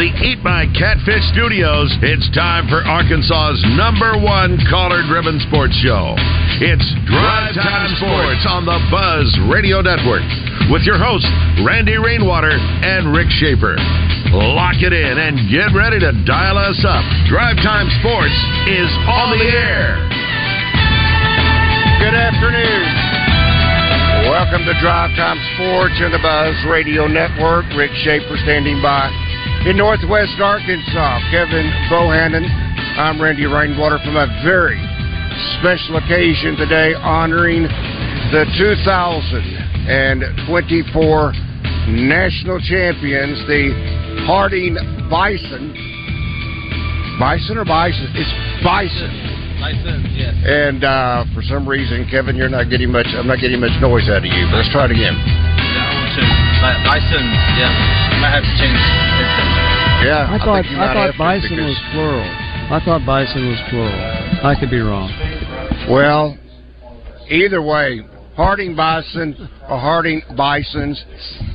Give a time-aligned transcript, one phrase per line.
[0.00, 6.16] The Eat My Catfish studios, it's time for Arkansas's number one caller driven sports show.
[6.56, 10.24] It's Drive Time Sports on the Buzz Radio Network
[10.72, 11.28] with your hosts,
[11.60, 13.76] Randy Rainwater and Rick Schaefer.
[14.32, 17.04] Lock it in and get ready to dial us up.
[17.28, 18.36] Drive Time Sports
[18.72, 20.00] is on the air.
[22.00, 22.88] Good afternoon.
[24.32, 27.68] Welcome to Drive Time Sports and the Buzz Radio Network.
[27.76, 29.12] Rick Schaefer standing by
[29.66, 31.20] in Northwest Arkansas.
[31.30, 32.48] Kevin Bohannon.
[32.96, 34.80] I'm Randy Rainwater from a very
[35.60, 37.64] special occasion today honoring
[38.32, 41.32] the 2024
[41.92, 43.70] national champions, the
[44.24, 44.76] Harding
[45.10, 45.74] Bison.
[47.20, 48.08] Bison or Bison?
[48.16, 48.32] It's
[48.64, 49.12] Bison.
[49.60, 50.34] License, yes.
[50.40, 53.08] And uh, for some reason, Kevin, you're not getting much.
[53.12, 54.46] I'm not getting much noise out of you.
[54.48, 55.20] But let's try it again.
[56.88, 57.24] Bison,
[57.60, 57.68] yeah.
[58.24, 59.19] Might have to change.
[60.02, 62.22] Yeah, I thought think you I, thought bison because- was plural.
[62.72, 64.46] I thought bison was plural.
[64.46, 65.10] I could be wrong.
[65.90, 66.38] Well,
[67.28, 68.00] either way,
[68.36, 69.36] Harding Bison
[69.68, 71.02] or Harding Bisons,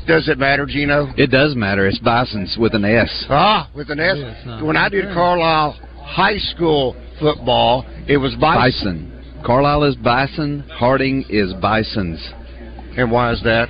[0.08, 1.12] does it matter, Gino?
[1.18, 1.88] It does matter.
[1.88, 3.26] It's Bison's with an S.
[3.30, 4.18] Ah, with an S.
[4.18, 5.06] Yeah, when I did.
[5.14, 9.12] Carlisle High School football, it was Bison.
[9.12, 9.42] Bison.
[9.44, 10.64] Carlisle is Bison.
[10.72, 12.20] Harding is Bison's.
[12.98, 13.68] And why is that?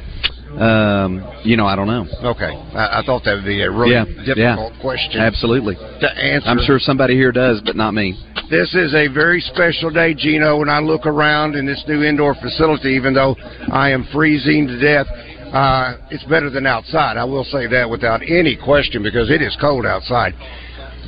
[0.54, 2.06] Um, you know, I don't know.
[2.32, 4.38] Okay, I, I thought that would be a really Yeah, difficult
[4.74, 4.82] yeah.
[4.82, 5.76] question Absolutely.
[5.76, 6.48] to answer.
[6.48, 8.16] I'm sure somebody here does, but not me.
[8.50, 10.60] This is a very special day, Gino.
[10.60, 13.36] When I look around in this new indoor facility, even though
[13.72, 15.08] I am freezing to death,
[15.52, 17.18] uh, it's better than outside.
[17.18, 20.34] I will say that without any question because it is cold outside.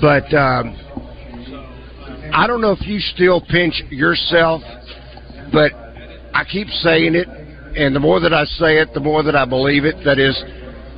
[0.02, 0.75] But um,
[2.34, 4.62] I don't know if you still pinch yourself,
[5.54, 5.72] but
[6.34, 7.28] I keep saying it,
[7.78, 9.96] and the more that I say it, the more that I believe it.
[10.04, 10.36] That is,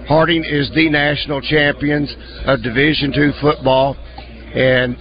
[0.07, 2.13] Harding is the national champions
[2.45, 3.95] of Division two football,
[4.56, 4.97] and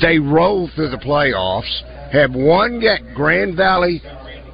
[0.00, 1.72] they rolled through the playoffs.
[2.12, 4.00] Had one ga- Grand Valley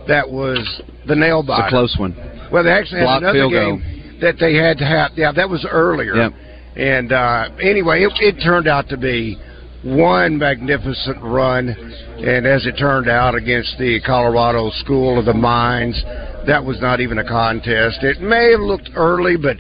[0.09, 0.59] that was
[1.07, 1.67] the nail It's biter.
[1.67, 2.17] a close one.
[2.51, 3.77] Well, they actually had Blocked another field goal.
[3.77, 5.11] game that they had to have.
[5.17, 6.15] Yeah, that was earlier.
[6.15, 6.33] Yep.
[6.77, 9.39] And uh, anyway, it, it turned out to be
[9.83, 11.69] one magnificent run.
[11.69, 16.01] And as it turned out against the Colorado School of the Mines,
[16.47, 18.03] that was not even a contest.
[18.03, 19.57] It may have looked early, but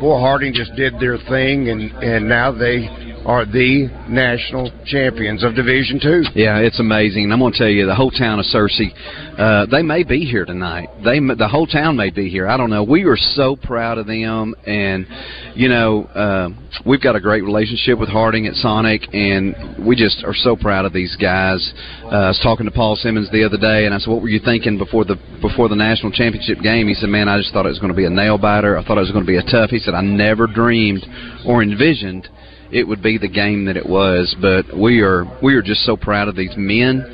[0.00, 5.54] boy, Harding just did their thing, and and now they are the national champions of
[5.54, 6.22] Division Two.
[6.34, 7.24] Yeah, it's amazing.
[7.24, 8.92] And I'm going to tell you, the whole town of Searcy,
[9.38, 10.88] uh, they may be here tonight.
[11.02, 12.46] They, the whole town may be here.
[12.46, 12.84] I don't know.
[12.84, 15.06] We are so proud of them, and
[15.54, 16.48] you know, uh,
[16.84, 20.84] we've got a great relationship with Harding at Sonic, and we just are so proud
[20.84, 21.72] of these guys.
[22.04, 24.28] Uh, I was talking to Paul Simmons the other day, and I said, "What were
[24.28, 27.64] you thinking before the before the national championship game?" He said, "Man, I just thought
[27.64, 28.76] it was going to be a nail biter.
[28.76, 31.06] I thought it was going to be a tough." He said, "I never dreamed
[31.46, 32.28] or envisioned."
[32.70, 34.34] It would be the game that it was.
[34.40, 37.04] But we are we are just so proud of these men,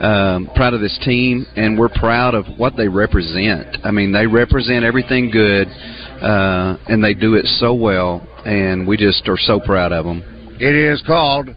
[0.00, 3.78] um, proud of this team, and we're proud of what they represent.
[3.84, 8.96] I mean, they represent everything good, uh, and they do it so well, and we
[8.96, 10.22] just are so proud of them.
[10.60, 11.48] It is called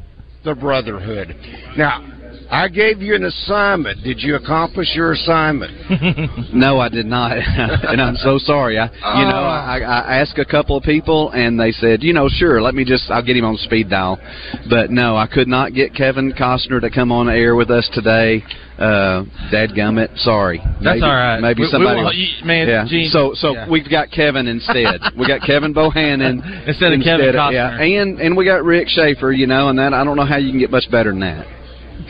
[0.43, 1.35] the Brotherhood.
[1.77, 2.10] Now,
[2.51, 4.03] I gave you an assignment.
[4.03, 5.71] Did you accomplish your assignment?
[6.53, 8.77] No, I did not, and I'm so sorry.
[8.77, 12.27] I, you know, I, I asked a couple of people, and they said, you know,
[12.29, 14.19] sure, let me just, I'll get him on speed dial.
[14.69, 18.43] But no, I could not get Kevin Costner to come on air with us today.
[18.77, 20.57] Uh, Dadgummit, sorry.
[20.57, 21.39] That's maybe, all right.
[21.39, 22.01] Maybe We- we somebody.
[22.03, 22.85] won't- man, yeah.
[22.87, 23.69] Gene- so, so yeah.
[23.69, 24.99] we've got Kevin instead.
[25.17, 27.53] we got Kevin Bohannon Instead of Kevin Costner.
[27.53, 29.31] Yeah, and and we got Rick Schaefer.
[29.31, 31.45] You know, and that I don't know how you can get much better than that.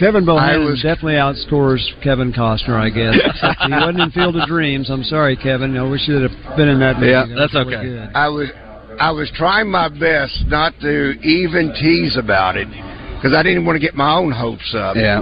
[0.01, 3.13] Kevin I Bohannon was- definitely outscores Kevin Costner, I guess.
[3.65, 4.89] he wasn't in Field of Dreams.
[4.89, 5.77] I'm sorry, Kevin.
[5.77, 7.11] I wish you'd have been in that movie.
[7.11, 8.11] Yeah, That that's was really okay.
[8.15, 8.49] I was
[8.99, 12.67] I was trying my best not to even tease about it
[13.15, 14.95] because I didn't want to get my own hopes up.
[14.95, 15.21] Yeah.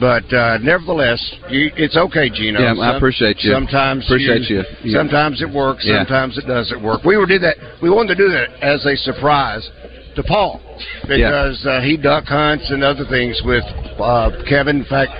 [0.00, 2.60] But uh, nevertheless, you, it's okay, Gino.
[2.60, 3.50] Yeah, I appreciate you.
[3.52, 4.62] Sometimes Appreciate you.
[4.82, 5.84] You- Sometimes it works.
[5.86, 6.00] Yeah.
[6.04, 7.04] Sometimes it doesn't work.
[7.04, 7.56] We were did that.
[7.80, 9.68] We wanted to do that as a surprise
[10.16, 10.60] to Paul
[11.08, 13.64] because uh, he duck hunts and other things with
[14.00, 14.80] uh, Kevin.
[14.80, 15.12] In fact,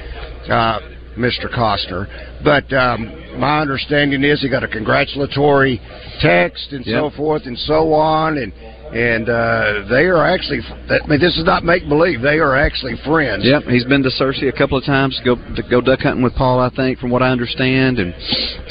[0.50, 0.80] uh,
[1.16, 1.48] Mr.
[1.48, 2.06] Costner.
[2.44, 5.80] But um, my understanding is he got a congratulatory
[6.20, 10.60] text and so forth and so on, and and uh, they are actually.
[10.90, 12.22] I mean, this is not make believe.
[12.22, 13.44] They are actually friends.
[13.44, 16.22] Yep, he's been to Searcy a couple of times to go to go duck hunting
[16.22, 18.14] with Paul, I think, from what I understand, and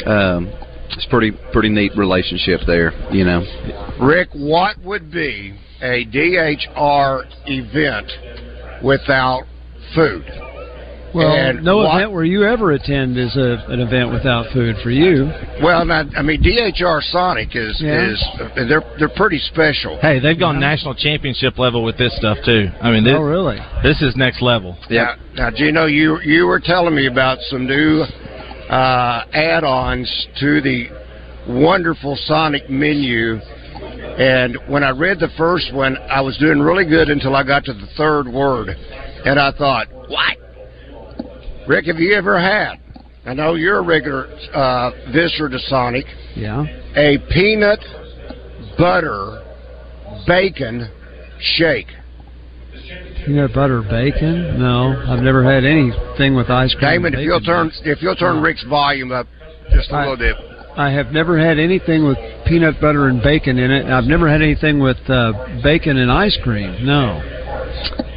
[0.07, 0.53] um,
[0.91, 2.93] it's pretty pretty neat relationship there.
[3.11, 3.43] You know,
[4.01, 8.11] Rick, what would be a DHR event
[8.83, 9.43] without
[9.93, 10.23] food?
[11.13, 14.75] Well, And no what- event where you ever attend is a, an event without food
[14.83, 15.31] for you.
[15.63, 18.09] Well, now, I mean, DHR Sonic is Yeah.
[18.11, 18.21] is
[18.67, 19.97] they're they're pretty special.
[20.01, 22.69] Hey, they've gone national championship level with this stuff too.
[22.81, 23.59] I mean, this, oh, really?
[23.81, 24.77] this is next level.
[24.89, 28.01] yeah, Now, now, Gino, you you were telling me about some new
[28.69, 30.89] uh, add-ons to the
[31.47, 33.39] wonderful Sonic menu,
[34.17, 37.65] and when I read the first one, I was doing really good until I got
[37.65, 40.37] to the third word, and I thought, what?
[41.67, 42.75] Rick, have you ever had?
[43.25, 46.05] I know you're a regular uh, visitor to Sonic.
[46.35, 46.63] Yeah.
[46.95, 47.79] A peanut
[48.77, 49.41] butter
[50.27, 50.89] bacon
[51.39, 51.87] shake.
[53.25, 54.59] Peanut butter bacon?
[54.59, 57.01] No, I've never had anything with ice cream.
[57.01, 59.27] Damon, if you'll turn if you'll turn Rick's volume up
[59.71, 60.35] just a I- little bit.
[60.77, 63.85] I have never had anything with peanut butter and bacon in it.
[63.85, 65.31] I've never had anything with uh,
[65.63, 66.85] bacon and ice cream.
[66.85, 67.21] No.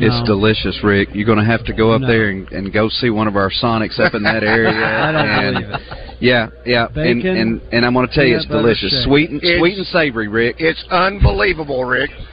[0.00, 0.24] it's No.
[0.26, 1.10] delicious, Rick.
[1.12, 2.06] You're going to have to go up No.
[2.08, 4.70] there and, and go see one of our Sonics up in that area.
[4.74, 5.80] I don't and, believe it.
[6.20, 9.04] Yeah, yeah, and, Bacon, and and I'm going to tell you, it's delicious, shake.
[9.06, 10.56] sweet and It's- sweet and savory, Rick.
[10.58, 12.10] It's unbelievable, Rick.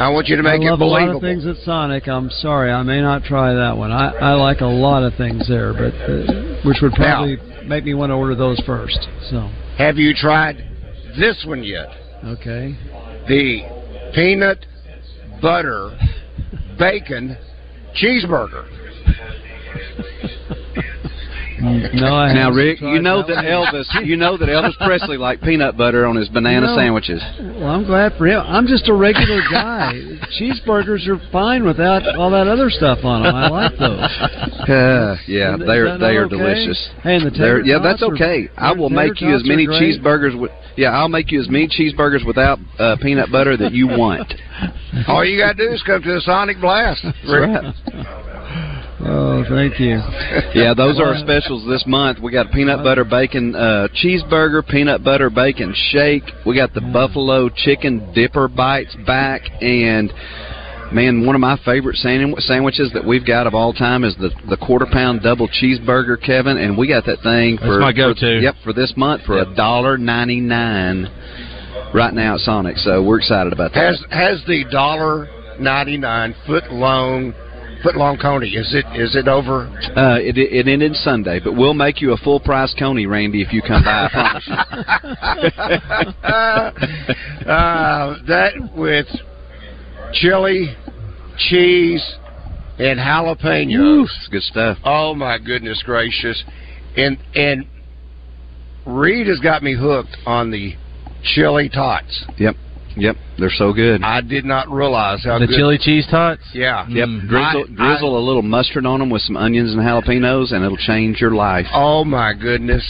[0.00, 2.08] I want you to make I it love a lot of things at Sonic.
[2.08, 3.92] I'm sorry, I may not try that one.
[3.92, 7.36] I, I like a lot of things there, but uh, which would probably
[7.66, 8.98] make me want to order those first.
[9.28, 10.56] So, Have you tried
[11.18, 11.88] this one yet?
[12.24, 12.74] okay.
[13.28, 14.64] The peanut
[15.42, 15.90] butter
[16.78, 17.36] bacon
[17.94, 18.66] cheeseburger.
[21.60, 23.44] No, I Now, Rick, you know that that.
[23.44, 26.76] Elvis, you know that Elvis Presley liked peanut butter on his banana No.
[26.76, 27.22] sandwiches.
[27.38, 28.42] Well, I'm glad for him.
[28.46, 29.92] I'm just a regular guy.
[30.40, 33.34] Cheeseburgers are fine without all that other stuff on them.
[33.34, 34.08] I like those.
[34.70, 36.36] Uh, yeah, Is they're that they are okay?
[36.36, 36.90] delicious.
[37.02, 38.48] Hey, and the They're- tater yeah, that's tots are- okay.
[38.56, 40.52] I will make you as many cheeseburgers with.
[40.76, 44.32] Yeah, I'll make you as many cheeseburgers without uh, peanut butter that you want.
[45.08, 47.04] All you got to do is come to the Sonic Blast.
[47.28, 47.74] Rick.
[49.02, 49.98] Oh, thank you.
[50.54, 52.18] Yeah, those are our specials this month.
[52.18, 56.24] We got peanut butter bacon uh, cheeseburger, peanut butter bacon shake.
[56.44, 60.12] We got the buffalo chicken dipper bites back, and
[60.92, 64.30] man, one of my favorite sand- sandwiches that we've got of all time is the
[64.48, 66.58] the quarter pound double cheeseburger, Kevin.
[66.58, 68.20] And we got that thing That's for my go-to.
[68.20, 71.08] for- yep, for this month for a dollar ninety nine.
[71.94, 73.80] Right now at Sonic, so we're excited about that.
[73.80, 77.32] Has has the dollar ninety nine foot long
[77.82, 78.48] foot long coney?
[78.48, 79.66] Is it is it over?
[79.96, 83.52] Uh, it, it ended Sunday, but we'll make you a full price Coney, Randy, if
[83.52, 83.90] you come by.
[83.90, 84.54] I promise you.
[87.50, 89.06] uh, that with
[90.12, 90.76] chili,
[91.38, 92.04] cheese,
[92.78, 94.04] and jalapenos.
[94.04, 94.78] It's good stuff.
[94.84, 96.42] Oh my goodness gracious!
[96.96, 97.66] And and
[98.86, 100.74] Reed has got me hooked on the
[101.22, 102.24] chili tots.
[102.38, 102.56] Yep,
[102.96, 104.02] yep, they're so good.
[104.02, 105.56] I did not realize how The good.
[105.56, 106.42] chili cheese tots.
[106.54, 106.86] Yeah.
[106.88, 107.28] Yep, Mm.
[107.28, 110.76] drizzle, I- drizzle a little mustard on them with some onions and jalapenos, and it'll
[110.76, 111.66] change your life.
[111.72, 112.84] Oh my goodness.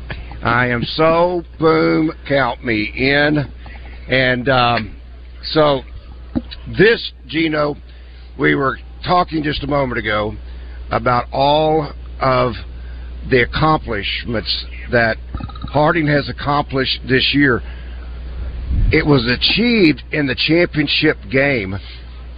[0.42, 3.46] I am so boom count me in.
[4.08, 4.96] And um,
[5.52, 5.82] so
[6.78, 7.76] this Gino,
[8.38, 10.34] we were talking just a moment ago
[10.90, 12.54] about all of
[13.30, 15.16] the accomplishments that
[15.72, 17.62] Harding has accomplished this year.
[18.92, 21.76] It was achieved in the championship game,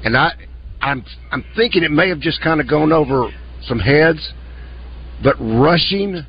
[0.05, 0.33] and I,
[0.81, 3.31] I'm, I'm thinking it may have just kind of gone over
[3.63, 4.33] some heads
[5.23, 6.21] but rushing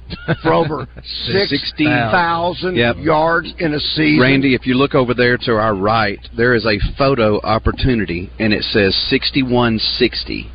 [0.44, 0.88] for over
[1.26, 2.96] 16,000 Yep.
[3.00, 4.22] yards in a season.
[4.22, 8.54] Randy, if you look over there to our right, there is a photo opportunity, and
[8.54, 10.50] it says 6160.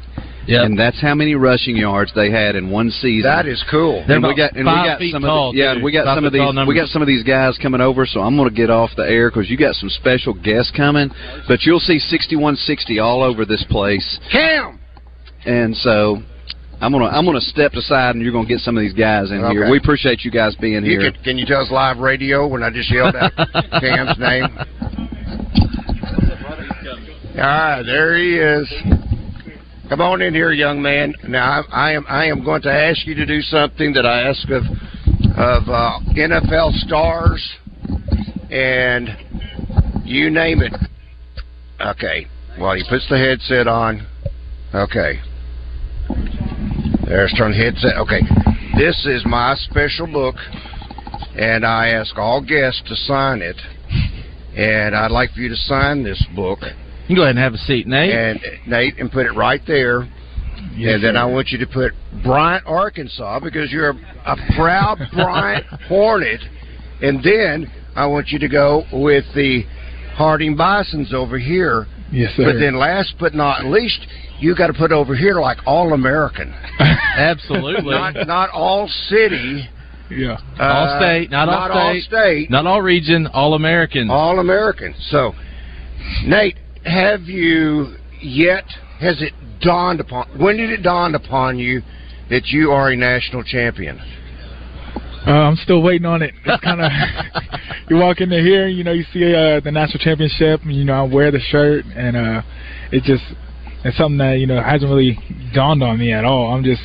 [0.48, 0.64] Yep.
[0.64, 3.30] And that's how many rushing yards they had in one season.
[3.30, 4.02] that is cool.
[4.06, 5.82] They're and we got and we five got feet some tall, of the, yeah, too.
[5.84, 6.66] we got Five some of these numbers.
[6.66, 9.02] we got some of these guys coming over, so I'm going to get off the
[9.04, 11.10] air because you got some special guests coming.
[11.46, 14.80] But you'll see 6160 all over this place, Cam!
[15.44, 16.22] and so
[16.80, 19.40] I'm gonna I'm gonna step aside, and you're gonna get some of these guys in
[19.50, 19.70] here.
[19.70, 21.12] We appreciate you guys being You here.
[21.12, 23.32] can, can you tell us live radio when I just yelled out
[23.82, 24.46] Cam's name?
[27.36, 28.97] All right, there he is.
[29.88, 31.14] Come on in here, young man.
[31.26, 34.28] Now I, I am I am going to ask you to do something that I
[34.28, 34.62] ask of
[35.38, 37.56] of uh, NFL stars,
[38.50, 39.08] and
[40.04, 40.74] you name it.
[41.80, 42.26] Okay.
[42.60, 44.06] Well, he puts the headset on.
[44.74, 45.20] Okay.
[47.06, 47.96] There's turn headset.
[47.96, 48.20] Okay,
[48.76, 50.34] this is my special book,
[51.34, 53.56] and I ask all guests to sign it.
[54.54, 56.58] And I'd like for you to sign this book.
[57.08, 58.12] You go ahead and have a seat, Nate.
[58.12, 60.02] And Nate, and put it right there.
[60.76, 61.18] Yes, and then sir.
[61.18, 63.94] I want you to put Bryant, Arkansas, because you're a,
[64.26, 66.40] a proud Bryant Hornet.
[67.00, 69.62] And then I want you to go with the
[70.14, 71.86] Harding Bisons over here.
[72.12, 72.44] Yes, sir.
[72.44, 74.06] But then, last but not least,
[74.40, 76.52] you got to put over here like All American,
[77.16, 77.90] Absolutely.
[77.90, 79.68] not not All City,
[80.10, 80.38] yeah.
[80.58, 84.10] all uh, state, not, not all state, state, not all region, all American.
[84.10, 84.94] All American.
[85.10, 85.34] So,
[86.24, 86.56] Nate,
[86.88, 88.64] have you yet?
[89.00, 90.26] Has it dawned upon?
[90.40, 91.82] When did it dawn upon you
[92.30, 94.00] that you are a national champion?
[95.26, 96.32] Uh, I'm still waiting on it.
[96.44, 96.90] It's kind of
[97.90, 100.94] you walk into here, you know, you see uh, the national championship, and you know,
[100.94, 102.42] I wear the shirt, and uh,
[102.92, 103.24] it just
[103.84, 105.18] it's something that you know hasn't really
[105.54, 106.52] dawned on me at all.
[106.52, 106.82] I'm just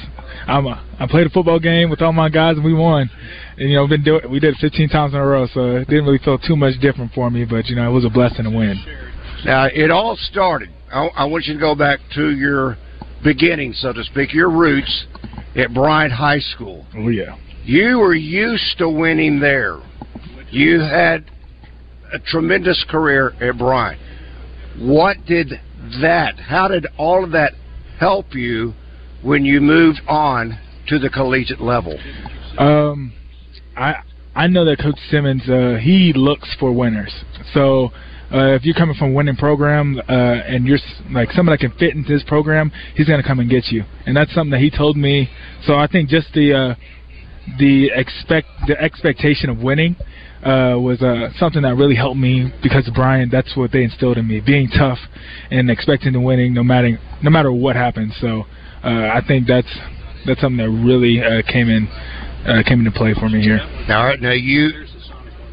[0.47, 3.09] I'm a, I played a football game with all my guys, and we won.
[3.57, 5.87] And you know, been doing we did it 15 times in a row, so it
[5.87, 7.45] didn't really feel too much different for me.
[7.45, 8.77] But you know, it was a blessing to win.
[9.45, 10.69] Now, it all started.
[10.91, 12.77] I, I want you to go back to your
[13.23, 15.05] beginning, so to speak, your roots
[15.55, 16.85] at Bryant High School.
[16.95, 17.37] Oh yeah.
[17.63, 19.79] You were used to winning there.
[20.49, 21.29] You had
[22.13, 23.99] a tremendous career at Bryant.
[24.79, 25.53] What did
[26.01, 27.53] that, how did all of that
[27.99, 28.73] help you
[29.23, 31.97] when you moved on to the collegiate level?
[32.57, 33.13] Um,
[33.75, 33.95] I
[34.35, 37.13] I know that Coach Simmons uh, he looks for winners.
[37.53, 37.91] So
[38.33, 40.79] uh, if you're coming from a winning program uh, and you're
[41.11, 43.83] like someone that can fit into his program, he's gonna come and get you.
[44.05, 45.29] And that's something that he told me.
[45.65, 46.75] So I think just the uh,
[47.59, 49.95] the expect the expectation of winning
[50.43, 53.31] uh, was uh, something that really helped me because Bryant.
[53.31, 54.99] That's what they instilled in me: being tough
[55.51, 58.15] and expecting to winning no matter no matter what happens.
[58.19, 58.43] So
[58.83, 59.71] uh, I think that's
[60.25, 61.87] that's something that really uh, came in
[62.45, 63.59] uh, came into play for me here.
[63.89, 64.85] All right, now you,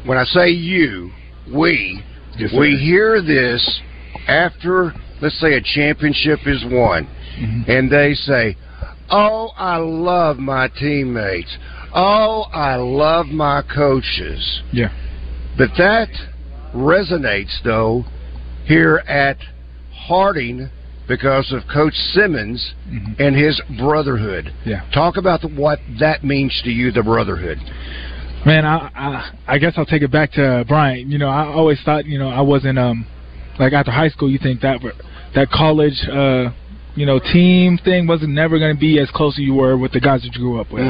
[0.05, 1.11] when I say you,
[1.53, 2.03] we,
[2.37, 3.81] Yes, we hear this
[4.27, 7.07] after, let's say, a championship is won,
[7.39, 7.67] Mhm.
[7.69, 8.55] and they say,
[9.09, 11.57] "Oh, I love my teammates.
[11.93, 14.89] Oh, I love my coaches." Yeah.
[15.57, 16.09] But that
[16.73, 18.05] resonates though
[18.65, 19.37] here at
[19.93, 20.69] Harding
[21.07, 23.19] because of Coach Simmons Mhm.
[23.19, 24.51] and his brotherhood.
[24.65, 24.81] Yeah.
[24.93, 27.59] Talk about the, what that means to you, the brotherhood.
[28.45, 31.09] Man, I, I I guess I'll take it back to Bryant.
[31.09, 33.05] You know, I always thought, you know, I wasn't um
[33.59, 34.29] like after high school.
[34.29, 34.79] You think that
[35.35, 36.49] that college, uh,
[36.95, 39.91] you know, team thing wasn't never going to be as close as you were with
[39.91, 40.81] the guys that you grew up with.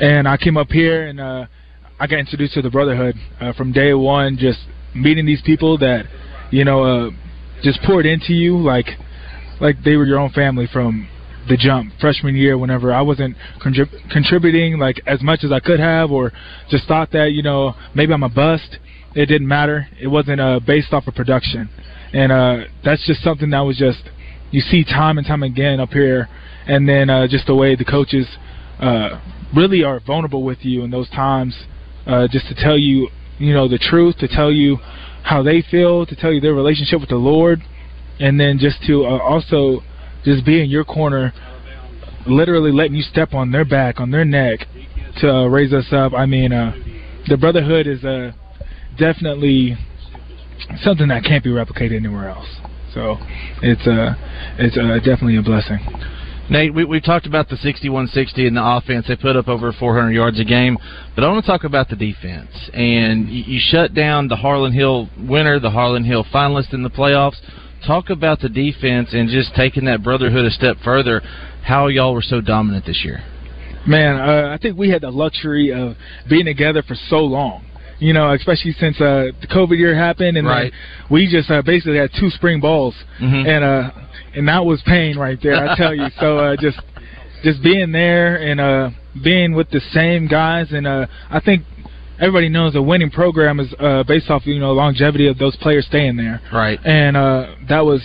[0.00, 1.46] And I came up here and uh,
[1.98, 4.38] I got introduced to the brotherhood uh, from day one.
[4.38, 4.60] Just
[4.94, 6.06] meeting these people that,
[6.50, 7.10] you know, uh,
[7.62, 8.86] just poured into you like
[9.60, 11.06] like they were your own family from
[11.50, 15.80] the jump freshman year whenever I wasn't contrib- contributing like as much as I could
[15.80, 16.32] have or
[16.70, 18.78] just thought that you know maybe I'm a bust.
[19.14, 19.88] It didn't matter.
[20.00, 21.68] It wasn't uh, based off of production.
[22.12, 23.98] And uh, that's just something that was just
[24.52, 26.28] you see time and time again up here.
[26.66, 28.28] And then uh, just the way the coaches
[28.78, 29.20] uh,
[29.54, 31.56] really are vulnerable with you in those times
[32.06, 34.76] uh, just to tell you you know the truth to tell you
[35.24, 37.60] how they feel to tell you their relationship with the Lord.
[38.20, 39.82] And then just to uh, also
[40.24, 41.32] just be in your corner,
[42.26, 44.60] literally letting you step on their back, on their neck,
[45.20, 46.12] to uh, raise us up.
[46.12, 46.72] I mean, uh,
[47.28, 48.32] the brotherhood is uh,
[48.98, 49.76] definitely
[50.82, 52.48] something that can't be replicated anywhere else.
[52.94, 53.16] So
[53.62, 54.14] it's uh,
[54.58, 55.78] it's uh, definitely a blessing.
[56.50, 59.06] Nate, we, we've talked about the 61-60 in the offense.
[59.06, 60.76] They put up over 400 yards a game.
[61.14, 62.50] But I want to talk about the defense.
[62.72, 66.90] And you, you shut down the Harlon Hill winner, the Harlon Hill finalist in the
[66.90, 67.36] playoffs.
[67.86, 71.22] Talk about the defense and just taking that brotherhood a step further,
[71.64, 73.22] how y'all were so dominant this year.
[73.86, 75.96] Man, uh, I think we had the luxury of
[76.28, 77.64] being together for so long.
[77.98, 80.72] You know, especially since uh, the COVID year happened, and Right.
[81.10, 83.46] we just uh, basically had two spring balls, Mhm.
[83.46, 83.90] and uh,
[84.34, 85.68] and that was pain right there.
[85.70, 86.06] I tell you.
[86.18, 86.78] So uh, just
[87.44, 88.90] just being there and uh,
[89.22, 91.64] being with the same guys, and uh, I think
[92.20, 95.86] everybody knows a winning program is uh, based off you know longevity of those players
[95.86, 96.40] staying there.
[96.52, 96.78] Right.
[96.84, 98.02] And uh, that was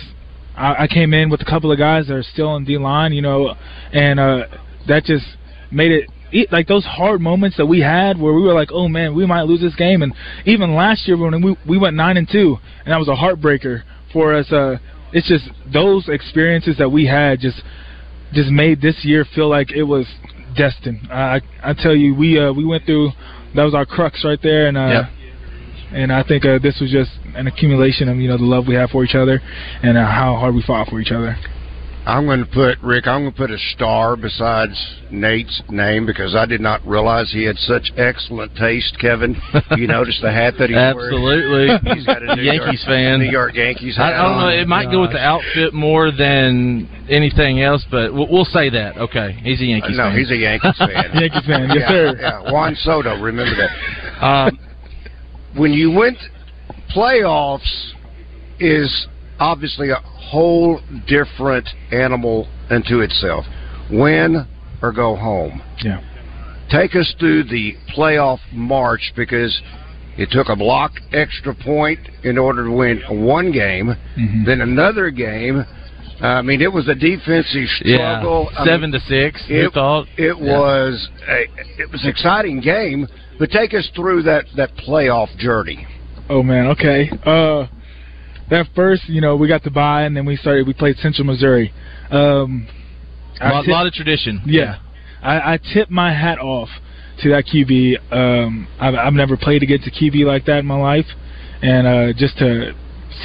[0.56, 3.12] I, I came in with a couple of guys that are still on D line,
[3.12, 3.54] you know,
[3.92, 4.46] and uh,
[4.88, 5.26] that just
[5.70, 8.88] made it it, like those hard moments that we had where we were like, oh
[8.88, 10.02] man, we might lose this game.
[10.02, 10.12] And
[10.44, 13.82] even last year when we we went nine and two, and that was a heartbreaker
[14.12, 14.50] for us.
[14.50, 14.78] Uh,
[15.12, 17.62] it's just those experiences that we had just
[18.32, 20.06] just made this year feel like it was
[20.56, 21.00] destined.
[21.10, 23.10] I I tell you, we uh, we went through
[23.56, 25.04] that was our crux right there, and uh, Yep.
[25.92, 28.74] and I think uh, this was just an accumulation of you know the love we
[28.74, 29.40] have for each other
[29.82, 31.36] and uh, how hard we fought for each other.
[32.06, 33.08] I'm going to put Rick.
[33.08, 34.74] I'm going to put a star besides
[35.10, 38.96] Nate's name because I did not realize he had such excellent taste.
[39.00, 39.34] Kevin,
[39.76, 41.66] you noticed the hat that he's Absolutely.
[41.66, 41.96] wearing.
[41.96, 43.18] He's got a New Yankees York, fan.
[43.18, 44.48] New York Yankees I, hat I don't know.
[44.48, 48.96] It might go with the outfit more than anything else, but we'll, we'll say that.
[48.98, 50.16] Okay, he's a Yankees no, fan.
[50.16, 51.10] he's a Yankees fan.
[51.14, 52.16] Yankees fan, yes yeah, sir.
[52.20, 53.20] Yeah, Juan Soto.
[53.20, 53.70] Remember that.
[54.16, 54.58] Um,
[55.54, 56.16] when you went
[56.96, 57.92] playoffs,
[58.58, 59.06] is
[59.38, 59.96] obviously a
[60.26, 63.44] whole different animal unto itself.
[63.90, 64.46] Win
[64.82, 65.62] or go home.
[65.82, 66.00] Yeah.
[66.70, 69.60] Take us through the playoff march because
[70.16, 74.44] it took a block extra point in order to win one game, Mhm.
[74.46, 75.64] then another game.
[76.20, 78.50] I mean, it was a defensive yeah, struggle.
[78.56, 79.44] I seven mean, to six.
[79.48, 80.58] it, thought it Yeah.
[80.58, 81.42] was a,
[81.78, 83.06] it was an exciting game.
[83.38, 85.86] But take us through that that playoff journey.
[86.30, 87.10] Oh man, okay.
[87.24, 87.66] Uh,
[88.50, 90.66] that first, you know, we got to buy, and then we started.
[90.66, 91.72] We played Central Missouri.
[92.10, 92.68] Um,
[93.40, 94.42] A lot, tip- lot of tradition.
[94.46, 94.78] yeah,
[95.22, 96.68] I, I tip my hat off
[97.22, 98.12] to that QB.
[98.12, 101.06] Um, I've, I've never played against a QB like that in my life,
[101.62, 102.74] and uh, just to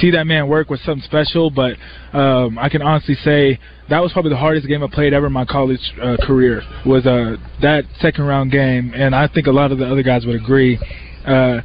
[0.00, 1.50] see that man work was something special.
[1.50, 1.76] But
[2.12, 3.58] um, I can honestly say
[3.90, 6.62] that was probably the hardest game I played ever in my college uh, career.
[6.86, 10.24] Was uh, that second round game, and I think a lot of the other guys
[10.26, 10.78] would agree.
[11.26, 11.60] Uh,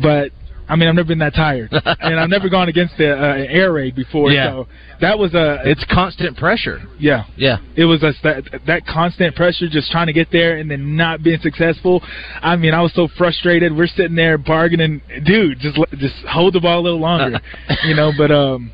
[0.00, 0.30] but
[0.68, 1.70] I mean, I've never been that tired,
[2.00, 4.30] and I've never gone against uh, an air raid before.
[4.30, 4.50] Yeah.
[4.50, 4.68] So
[5.00, 6.82] that was a It's constant pressure.
[6.98, 7.24] yeah.
[7.36, 7.58] Yeah.
[7.76, 11.22] It was a, that that constant pressure, just trying to get there and then not
[11.22, 12.02] being successful.
[12.42, 13.74] I mean, I was so frustrated.
[13.76, 15.58] We're sitting there bargaining, dude.
[15.60, 17.40] Just just hold the ball a little longer,
[17.84, 18.12] you know.
[18.16, 18.72] But um,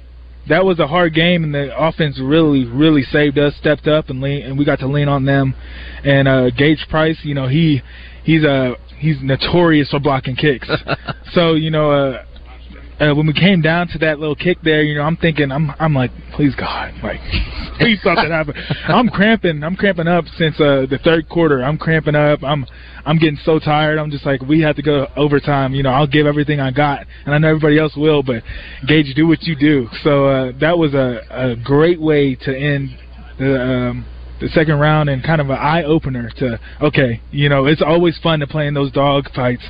[0.48, 3.54] that was a hard game, and the offense really, really saved us.
[3.56, 5.54] Stepped up and lean, and we got to lean on them.
[6.04, 7.82] And uh, Gage Price, you know, he
[8.24, 10.68] he's a he's notorious for blocking kicks.
[11.32, 11.90] so you know.
[11.90, 12.24] Uh,
[13.00, 15.72] uh, when we came down to that little kick there, you know, I'm thinking, I'm,
[15.80, 17.18] I'm like, please God, like,
[17.80, 18.54] please something happen.
[18.86, 21.64] I'm cramping, I'm cramping up since uh, the third quarter.
[21.64, 22.44] I'm cramping up.
[22.44, 22.64] I'm,
[23.04, 23.98] I'm getting so tired.
[23.98, 25.74] I'm just like, we have to go overtime.
[25.74, 28.44] You know, I'll give everything I got, and I know everybody else will, but
[28.86, 29.88] Gage, do what you do.
[30.04, 32.96] So uh, that was a, a great way to end
[33.38, 33.60] the.
[33.60, 34.06] Um,
[34.44, 38.18] the second round and kind of an eye opener to okay, you know, it's always
[38.22, 39.62] fun to play in those dog fights,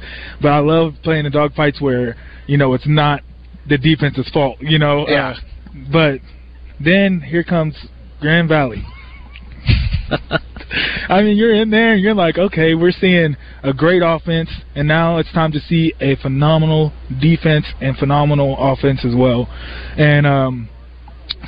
[0.43, 3.23] but I love playing the dog fights where you know it's not
[3.69, 5.07] the defense's fault, you know.
[5.09, 5.29] Yeah.
[5.29, 5.35] Uh,
[5.93, 6.21] but
[6.81, 7.77] then here comes
[8.21, 8.85] Grand Valley.
[11.09, 14.89] I mean, you're in there and you're like, okay, we're seeing a great offense, and
[14.89, 19.47] now it's time to see a phenomenal defense and phenomenal offense as well.
[19.97, 20.69] And um,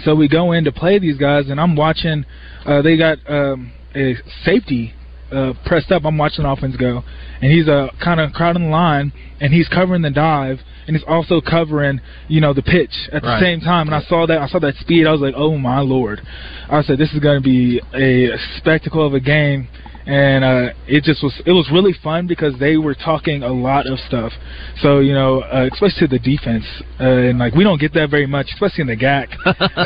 [0.05, 2.25] so we go in to play these guys, and I'm watching.
[2.67, 4.93] Uh, they got um, a safety
[5.33, 6.05] uh, pressed up.
[6.05, 7.03] I'm watching the offense go,
[7.41, 11.05] and he's uh, kind of crowding the line, and he's covering the dive, and he's
[11.09, 13.41] also covering, you know, the pitch at the Right.
[13.41, 13.89] same time.
[13.89, 14.39] And I saw that.
[14.39, 15.07] I saw that speed.
[15.07, 16.21] I was like, oh my lord!
[16.69, 19.69] I said, this is going to be a spectacle of a game.
[20.07, 21.35] And uh, it just was.
[21.45, 24.33] It was really fun because they were talking a lot of stuff.
[24.81, 26.65] So you know, uh, especially to the defense,
[27.01, 29.35] uh, and like we don't get that very much, especially in the GAC.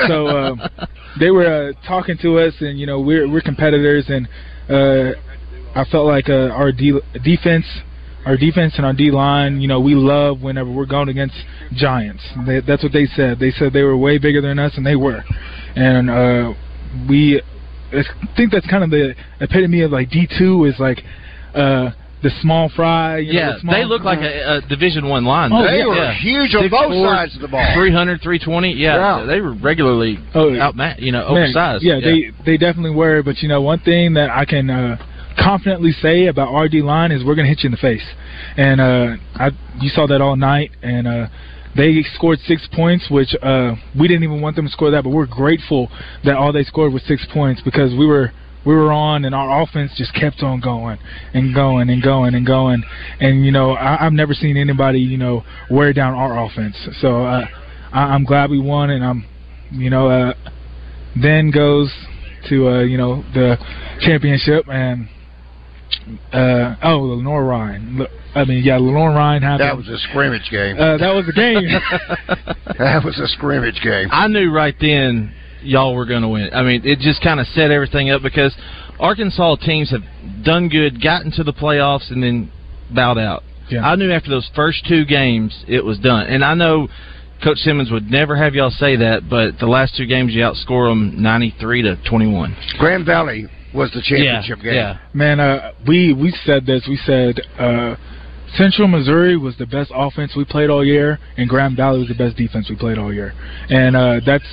[0.09, 0.61] so um,
[1.19, 4.29] they were uh, talking to us, and you know, we're we're competitors, and
[4.69, 5.19] uh,
[5.75, 7.67] I felt like uh, our de- defense,
[8.27, 11.35] our defense and our D line, you know, we love whenever we're going against
[11.75, 12.23] giants.
[12.47, 13.39] They, that's what they said.
[13.39, 15.23] They said they were way bigger than us, and they were.
[15.77, 16.55] And uh,
[17.09, 17.41] we,
[17.93, 18.03] I
[18.37, 21.03] think that's kind of the epitome of like D two is like
[21.55, 21.91] uh,
[22.23, 23.19] the small fry.
[23.19, 25.51] You know, Yeah, the small they look like a, a Division One line.
[25.53, 25.87] Oh, they yeah.
[25.87, 26.13] were yeah.
[26.15, 27.67] huge on both 6'4", sides of the ball.
[27.75, 28.73] 300, 320.
[28.75, 29.27] Yeah, Yeah.
[29.27, 31.83] they were regularly Oh, out, you know, Man, oversized.
[31.83, 33.23] Yeah, they they definitely were.
[33.23, 34.97] But you know, one thing that I can uh,
[35.39, 38.05] confidently say about RD line is we're gonna hit you in the face,
[38.57, 39.51] and uh, I
[39.81, 41.27] you saw that all night, and uh,
[41.77, 45.11] they scored six points, which uh, we didn't even want them to score that, but
[45.11, 45.89] we're grateful
[46.25, 48.33] that all they scored was six points because we were.
[48.63, 50.99] We were on, and our offense just kept on going
[51.33, 52.85] and going and going and going.
[53.19, 56.77] And you know, I, I've never seen anybody, you know, wear down our offense.
[57.01, 57.47] So uh,
[57.91, 59.25] I, I'm glad we won, and I'm,
[59.71, 60.35] you know, uh,
[61.23, 61.91] then goes
[62.51, 63.57] to uh, you know the
[64.01, 65.09] championship and
[66.33, 68.07] uh, oh Lenoir-Rhyne.
[68.35, 70.79] I mean, yeah, Lenoir-Rhyne had That was a scrimmage game.
[70.79, 71.65] uh, that was a game.
[72.79, 74.09] that was a scrimmage game.
[74.13, 76.51] I knew right then y'all were going to win.
[76.53, 78.57] I mean, it just kind of set everything up because
[78.99, 80.03] Arkansas teams have
[80.45, 82.51] done good, gotten to the playoffs, and then
[82.95, 83.43] bowed out.
[83.69, 83.81] Yeah.
[83.81, 86.89] I knew after those first two games it was done, and I know
[87.43, 90.91] Coach Simmons would never have y'all say that, but the last two games you outscore
[90.91, 92.57] them ninety three to twenty one.
[92.79, 94.75] Grand Valley was the championship yeah, game.
[94.75, 94.99] yeah.
[95.13, 96.87] Man, uh, we we said this.
[96.89, 97.97] We said uh,
[98.57, 102.15] Central Missouri was the best offense we played all year, and Grand Valley was the
[102.15, 103.33] best defense we played all year.
[103.69, 104.45] And uh, that's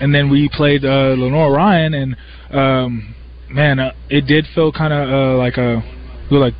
[0.00, 2.16] and then we played uh, Lenoir-Rhyne, and
[2.50, 3.14] um,
[3.50, 5.82] man, uh, it did feel kind of uh, like a
[6.30, 6.54] we were like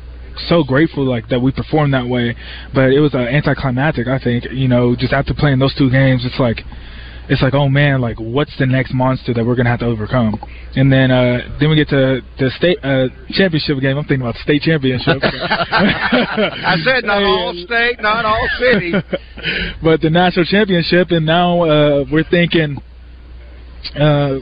[0.47, 2.35] so grateful like that we performed that way,
[2.73, 4.07] but it was uh, anticlimactic.
[4.07, 6.61] I think you know just after playing those two games, it's like
[7.29, 10.39] it's like, oh man, like what's the next monster that we're gonna have to overcome?
[10.75, 13.97] And then uh then we get to the state uh championship game.
[13.97, 15.17] I'm thinking about the state championship.
[15.23, 18.93] I said not all state, not all city.
[19.83, 22.77] but the national championship and now uh we're thinking
[23.99, 24.37] uh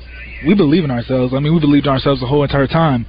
[0.47, 1.33] we believe in ourselves.
[1.33, 3.05] I mean we believed in ourselves the whole entire time.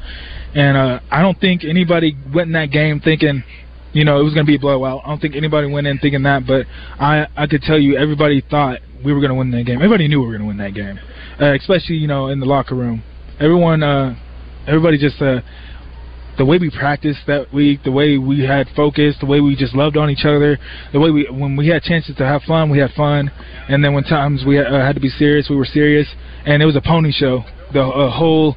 [0.54, 3.44] And uh I don't think anybody went in that game thinking
[3.92, 5.02] you know, it was going to be a blowout.
[5.04, 6.66] I don't think anybody went in thinking that, but
[6.98, 9.76] I I could tell you everybody thought we were going to win that game.
[9.76, 10.98] Everybody knew we were going to win that game,
[11.40, 13.02] uh, especially you know in the locker room.
[13.40, 14.14] Everyone, uh,
[14.66, 15.40] everybody just uh,
[16.38, 19.74] the way we practiced that week, the way we had focus, the way we just
[19.74, 20.58] loved on each other,
[20.92, 23.30] the way we when we had chances to have fun, we had fun,
[23.68, 26.06] and then when times we uh, had to be serious, we were serious,
[26.46, 27.44] and it was a pony show.
[27.72, 28.56] The uh, whole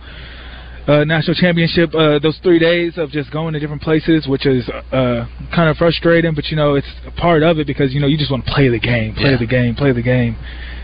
[0.88, 4.67] uh, national championship, uh, those three days of just going to different places, which is
[4.91, 8.08] uh, kind of frustrating, but you know it's a part of it because you know
[8.08, 9.38] you just want to play the game, play Yeah.
[9.38, 10.36] the game, play the game.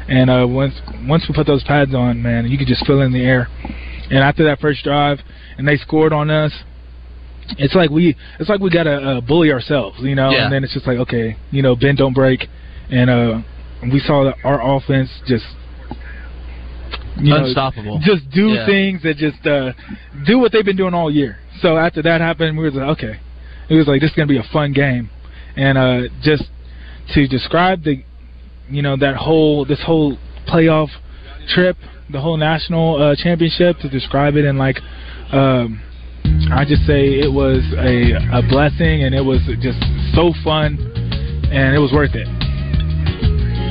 [0.07, 0.73] And uh, once
[1.05, 3.47] once we put those pads on, man, you could just feel in the air.
[4.09, 5.19] And after that first drive,
[5.57, 6.51] and they scored on us,
[7.57, 10.29] it's like we it's like we gotta uh, bully ourselves, you know.
[10.31, 10.45] Yeah.
[10.45, 12.47] And then it's just like okay, you know, bend don't break,
[12.89, 13.41] and uh,
[13.83, 15.45] we saw that our offense just.
[17.21, 17.99] You know, Unstoppable.
[18.03, 18.65] just do Yeah.
[18.65, 19.73] things that just uh,
[20.25, 21.37] do what they've been doing all year.
[21.61, 23.19] So after that happened, we was like, okay,
[23.69, 25.09] it was like this is gonna be a fun game,
[25.55, 26.43] and uh, just
[27.13, 28.03] to describe the,
[28.69, 30.89] you know, that whole this whole playoff
[31.49, 31.75] trip,
[32.09, 34.77] the whole national uh, championship, to describe it in like,
[35.31, 35.81] um,
[36.51, 39.79] I just say it was a a blessing, and it was just
[40.15, 40.77] so fun,
[41.51, 42.27] and it was worth it.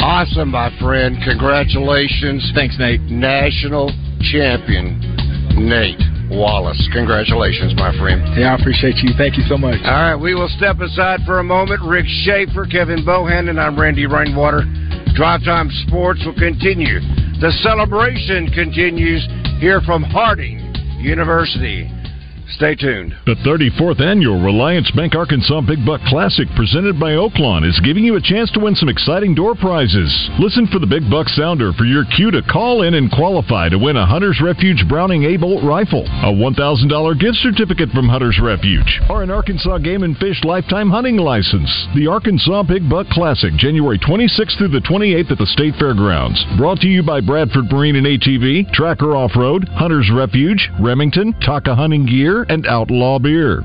[0.08, 1.18] Awesome, my friend.
[1.22, 2.40] Congratulations.
[2.54, 3.02] Thanks, Nate.
[3.12, 3.92] National
[4.32, 4.96] champion,
[5.52, 6.00] Nate
[6.32, 6.80] Wallace.
[6.94, 8.24] Congratulations, my friend.
[8.32, 9.12] Yeah, I appreciate you.
[9.18, 9.76] Thank you so much.
[9.84, 11.82] All right, we will step aside for a moment.
[11.84, 14.64] Rick Schaefer, Kevin Bohan, and I'm Randy Rainwater.
[15.12, 17.00] Drive Time Sports will continue.
[17.44, 19.28] The celebration continues
[19.60, 21.84] here from Harding University.
[22.58, 23.14] Stay tuned.
[23.24, 28.16] The 34th annual Reliance Bank Arkansas Big Buck Classic presented by Oaklawn is giving you
[28.16, 30.10] a chance to win some exciting door prizes.
[30.40, 33.78] Listen for the Big Buck Sounder for your cue to call in and qualify to
[33.78, 39.22] win a Hunter's Refuge Browning A-Bolt rifle, a $1,000 gift certificate from Hunter's Refuge, or
[39.22, 41.70] an Arkansas Game and Fish lifetime hunting license.
[41.94, 46.42] The Arkansas Big Buck Classic, January 26th through the 28th at the State Fairgrounds.
[46.58, 52.04] Brought to you by Bradford Marine and ATV, Tracker Off-Road, Hunter's Refuge, Remington, Taka Hunting
[52.04, 53.62] Gear, and Outlaw Beer.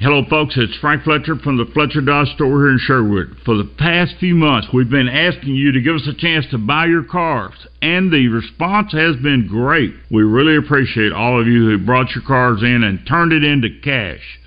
[0.00, 0.54] Hello, folks.
[0.56, 3.38] It's Frank Fletcher from the Fletcher Dodge store here in Sherwood.
[3.44, 6.58] For the past few months, we've been asking you to give us a chance to
[6.58, 9.94] buy your cars, and the response has been great.
[10.10, 13.68] We really appreciate all of you who brought your cars in and turned it into
[13.82, 14.20] cash.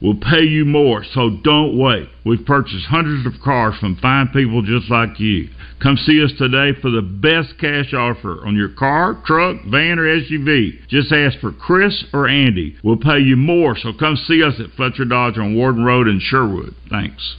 [0.00, 2.08] We'll pay you more, so don't wait.
[2.24, 5.48] We've purchased hundreds of cars from fine people just like you.
[5.82, 10.04] Come see us today for the best cash offer on your car, truck, van, or
[10.04, 10.86] SUV.
[10.88, 12.76] Just ask for Chris or Andy.
[12.84, 16.20] We'll pay you more, so come see us at Fletcher Dodge on Warden Road in
[16.20, 16.74] Sherwood.
[16.90, 17.36] Thanks.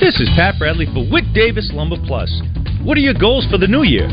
[0.00, 2.30] This is Pat Bradley for Wick Davis Lumber Plus.
[2.82, 4.08] What are your goals for the new year?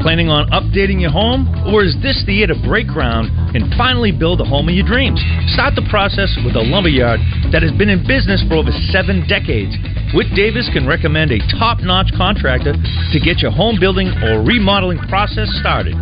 [0.00, 1.50] Planning on updating your home?
[1.74, 4.86] Or is this the year to break ground and finally build the home of your
[4.86, 5.18] dreams?
[5.58, 7.18] Start the process with a lumberyard
[7.50, 9.74] that has been in business for over seven decades.
[10.14, 15.02] Wick Davis can recommend a top notch contractor to get your home building or remodeling
[15.10, 15.98] process started.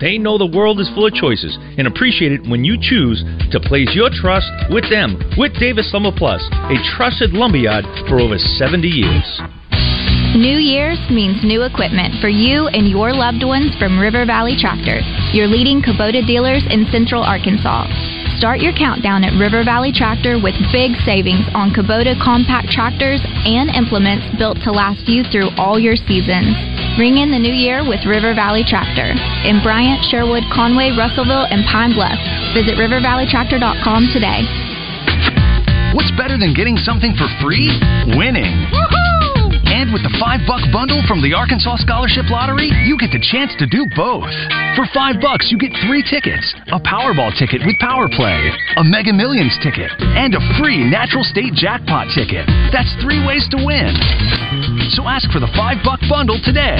[0.00, 3.60] They know the world is full of choices and appreciate it when you choose to
[3.60, 5.18] place your trust with them.
[5.36, 9.59] Wick Davis Lumber Plus, a trusted lumberyard for over 70 years.
[10.38, 15.02] New Year's means new equipment for you and your loved ones from River Valley Tractor,
[15.34, 17.90] your leading Kubota dealers in Central Arkansas.
[18.38, 23.74] Start your countdown at River Valley Tractor with big savings on Kubota compact tractors and
[23.74, 26.54] implements built to last you through all your seasons.
[26.94, 29.10] Ring in the new year with River Valley Tractor
[29.42, 32.22] in Bryant, Sherwood, Conway, Russellville, and Pine Bluff.
[32.54, 34.46] Visit rivervalleytractor.com today.
[35.90, 37.66] What's better than getting something for free?
[38.14, 38.70] Winning.
[39.80, 43.48] And with the five buck bundle from the Arkansas Scholarship Lottery, you get the chance
[43.56, 44.28] to do both.
[44.76, 49.08] For five bucks, you get three tickets a Powerball ticket with Power Play, a Mega
[49.08, 52.44] Millions ticket, and a free Natural State Jackpot ticket.
[52.68, 53.96] That's three ways to win.
[54.92, 56.76] So ask for the five buck bundle today.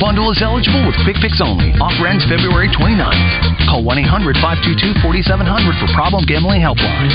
[0.00, 1.76] Bundle is eligible with Quick Picks only.
[1.76, 3.68] Offer ends February 29th.
[3.68, 7.12] Call 1 800 522 4700 for Problem Gambling Helpline.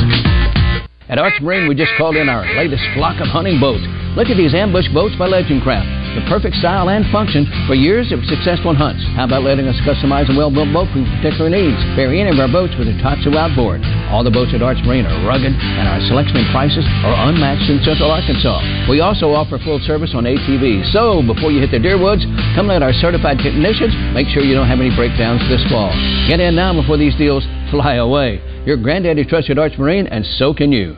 [1.12, 3.84] At Arch Marine, we just called in our latest flock of hunting boats.
[4.16, 5.84] Look at these ambush boats by Legend Craft.
[6.16, 9.04] The perfect style and function for years of successful hunts.
[9.20, 11.76] How about letting us customize a well-built boat for your particular needs?
[12.00, 13.84] Vary any of our boats with a Tohatsu outboard.
[14.16, 17.68] All the boats at Arch Marine are rugged, and our selection and prices are unmatched
[17.68, 18.88] in Central Arkansas.
[18.88, 20.94] We also offer full service on ATVs.
[20.96, 22.24] So, before you hit the deer woods,
[22.56, 25.92] come let our certified technicians make sure you don't have any breakdowns this fall.
[26.32, 28.53] Get in now before these deals fly away.
[28.66, 30.96] Your granddaddy trusted Arch Marine, and so can you.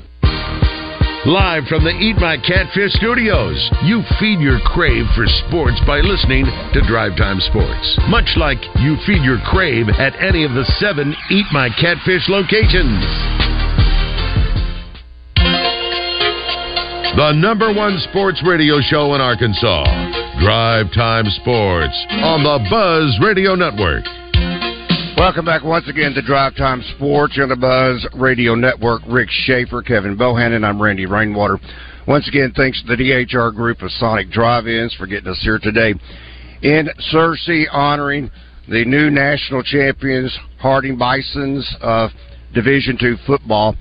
[1.26, 6.46] Live from the Eat My Catfish studios, you feed your crave for sports by listening
[6.46, 7.98] to Drive Time Sports.
[8.08, 13.02] Much like you feed your crave at any of the seven Eat My Catfish locations.
[17.18, 19.82] The number one sports radio show in Arkansas,
[20.46, 24.06] Drive Time Sports, on the Buzz Radio Network.
[25.18, 29.02] Welcome back once again to Drive Time Sports on the Buzz Radio Network.
[29.08, 31.58] Rick Schaefer, Kevin Bohannon, I'm Randy Rainwater.
[32.06, 35.94] Once again, thanks to the DHR group of Sonic Drive-Ins for getting us here today
[36.64, 38.30] in Searcy, honoring
[38.68, 42.10] the new national champions, Harding Bisons of
[42.54, 43.74] Division Two football.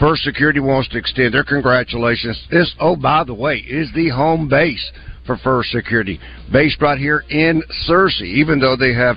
[0.00, 2.44] First Security wants to extend their congratulations.
[2.50, 4.90] This, oh, by the way, is the home base
[5.26, 6.18] for First Security,
[6.52, 9.16] based right here in Searcy, even though they have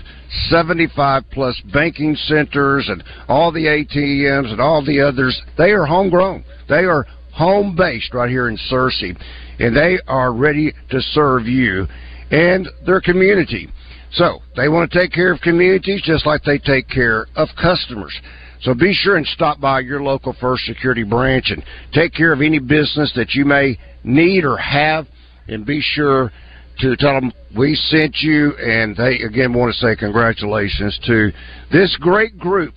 [0.49, 5.39] 75 plus banking centers and all the ATMs and all the others.
[5.57, 6.43] They are homegrown.
[6.69, 9.17] They are home based right here in Searcy,
[9.59, 11.87] and they are ready to serve you
[12.31, 13.69] and their community.
[14.11, 18.17] So they want to take care of communities just like they take care of customers.
[18.61, 21.63] So be sure and stop by your local First Security branch and
[21.93, 25.05] take care of any business that you may need or have,
[25.47, 26.31] and be sure
[26.79, 31.31] to tell them we sent you, and they again want to say congratulations to
[31.71, 32.73] this great group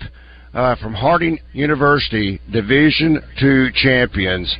[0.54, 4.54] uh, from Harding University, Division Two champions,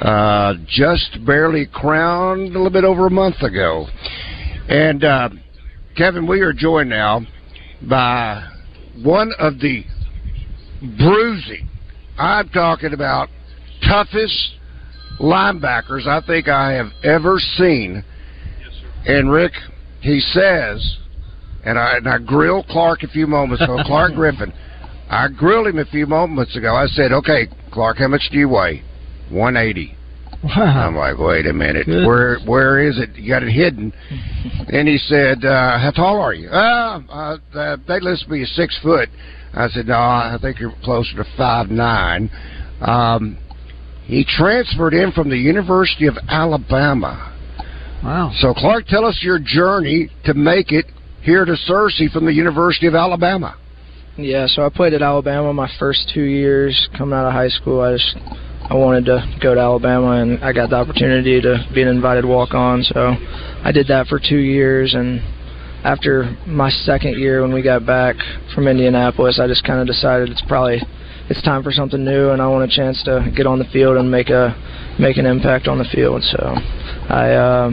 [0.00, 3.86] uh, just barely crowned a little bit over a month ago.
[4.68, 5.28] And uh,
[5.96, 7.20] Kevin, we are joined now
[7.88, 8.48] by
[9.02, 9.84] one of the
[10.98, 11.68] bruising.
[12.18, 13.28] I'm talking about
[13.88, 14.56] toughest
[15.20, 18.02] linebackers I think I have ever seen
[19.06, 19.52] and Rick,
[20.00, 20.98] he says,
[21.64, 24.52] and I, and I grilled Clark a few moments ago, Clark Griffin.
[25.08, 26.74] I grilled him a few moments ago.
[26.74, 28.82] I said, okay, Clark, how much do you weigh?
[29.30, 29.96] 180.
[30.42, 30.86] Wow.
[30.86, 32.06] I'm like, wait a minute, Good.
[32.06, 33.14] where where is it?
[33.14, 33.92] You got it hidden.
[34.72, 36.48] and he said, uh, how tall are you?
[36.48, 39.10] Uh, uh, they list me as six foot.
[39.52, 42.30] I said, no, I think you're closer to five nine.
[42.80, 43.36] Um,
[44.10, 47.30] he transferred in from the University of Alabama
[48.02, 48.32] Wow.
[48.38, 50.86] So, Clark, tell us your journey to make it
[51.22, 53.56] here to Searcy from the University of Alabama.
[54.16, 57.80] Yeah, so I played at Alabama my first two years coming out of high school.
[57.80, 58.16] I just
[58.70, 62.24] I wanted to go to Alabama, and I got the opportunity to be an invited
[62.24, 62.82] walk-on.
[62.84, 63.14] So
[63.64, 65.20] I did that for two years, and
[65.84, 68.16] after my second year, when we got back
[68.54, 70.82] from Indianapolis, I just kind of decided it's probably
[71.28, 73.96] it's time for something new, and I want a chance to get on the field
[73.96, 74.54] and make a
[74.98, 76.22] make an impact on the field.
[76.24, 76.38] So
[77.08, 77.32] I.
[77.32, 77.70] Uh,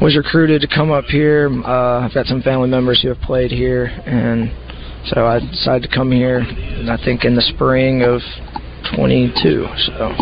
[0.00, 1.50] was recruited to come up here.
[1.62, 4.50] Uh, I've got some family members who have played here, and
[5.08, 6.40] so I decided to come here.
[6.40, 8.20] I think in the spring of
[8.96, 9.66] 22.
[9.76, 10.12] So,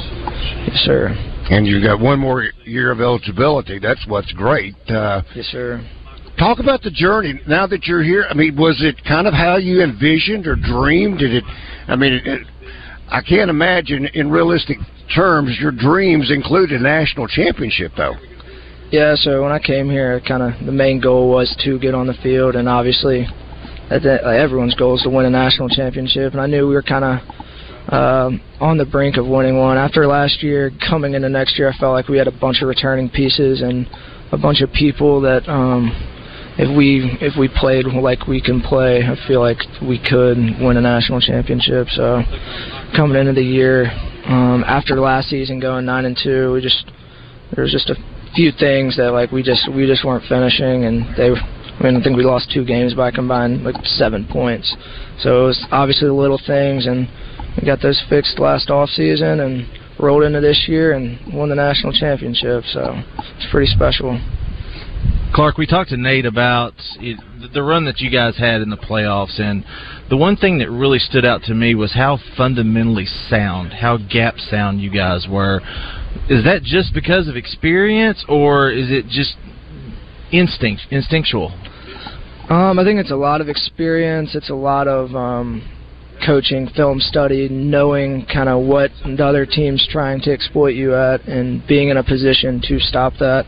[0.67, 1.09] yes, sir.
[1.51, 3.79] And you've got one more year of eligibility.
[3.79, 4.75] That's what's great.
[4.89, 5.81] Uh, yes, sir.
[6.39, 8.25] Talk about the journey now that you're here.
[8.31, 11.19] I mean, was it kind of how you envisioned or dreamed?
[11.19, 11.45] Did it?
[11.89, 12.47] I mean, it, it,
[13.09, 14.79] I can't imagine in realistic
[15.13, 18.15] terms your dreams include a national championship, though.
[18.93, 22.07] Yeah, so when I came here, kind of the main goal was to get on
[22.07, 23.27] the field, and obviously,
[23.91, 26.33] that, that, like, everyone's goal is to win a national championship.
[26.33, 29.77] And I knew we were kind of um, on the brink of winning one.
[29.77, 32.69] After last year, coming into next year, I felt like we had a bunch of
[32.69, 33.89] returning pieces and
[34.31, 35.91] a bunch of people that, um,
[36.59, 40.77] if we if we played like we can play, I feel like we could win
[40.77, 41.87] a national championship.
[41.91, 42.23] So,
[42.97, 43.87] coming into the year,
[44.27, 46.91] um, after last season going nine and two, we just
[47.55, 47.97] there was just a
[48.35, 51.31] few things that like we just we just weren't finishing, and they.
[51.31, 54.75] I mean, I think we lost two games by combined like seven points.
[55.21, 57.09] So it was obviously the little things, and
[57.57, 59.65] we got those fixed last off season, and
[60.01, 62.65] rolled into this year and won the national championship.
[62.73, 63.01] So
[63.37, 64.19] it's pretty special.
[65.35, 66.75] Clark, we talked to Nate about
[67.53, 69.65] the run that you guys had in the playoffs, and
[70.09, 74.39] the one thing that really stood out to me was how fundamentally sound, how gap
[74.39, 75.61] sound you guys were.
[76.29, 79.37] Is that just because of experience, or is it just
[80.33, 81.53] instinct, instinctual?
[82.49, 84.35] Um, I think it's a lot of experience.
[84.35, 85.63] It's a lot of um,
[86.25, 91.23] coaching, film study, knowing kind of what the other team's trying to exploit you at,
[91.29, 93.45] and being in a position to stop that.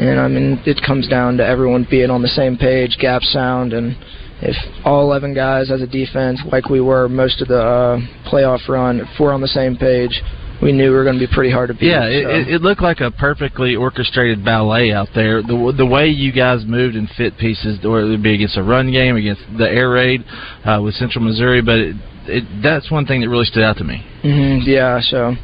[0.00, 3.74] And I mean, it comes down to everyone being on the same page, gap sound,
[3.74, 3.96] and
[4.40, 7.98] if all 11 guys as a defense, like we were most of the uh,
[8.32, 10.22] playoff run, if we're on the same page,
[10.62, 11.88] we knew we were going to be pretty hard to beat.
[11.88, 12.08] Yeah, so.
[12.08, 15.42] it, it looked like a perfectly orchestrated ballet out there.
[15.42, 18.62] The the way you guys moved and fit pieces, whether it would be against a
[18.62, 20.24] run game, against the air raid
[20.64, 23.84] uh, with Central Missouri, but it, it, that's one thing that really stood out to
[23.84, 24.04] me.
[24.22, 25.34] Mm-hmm, yeah, so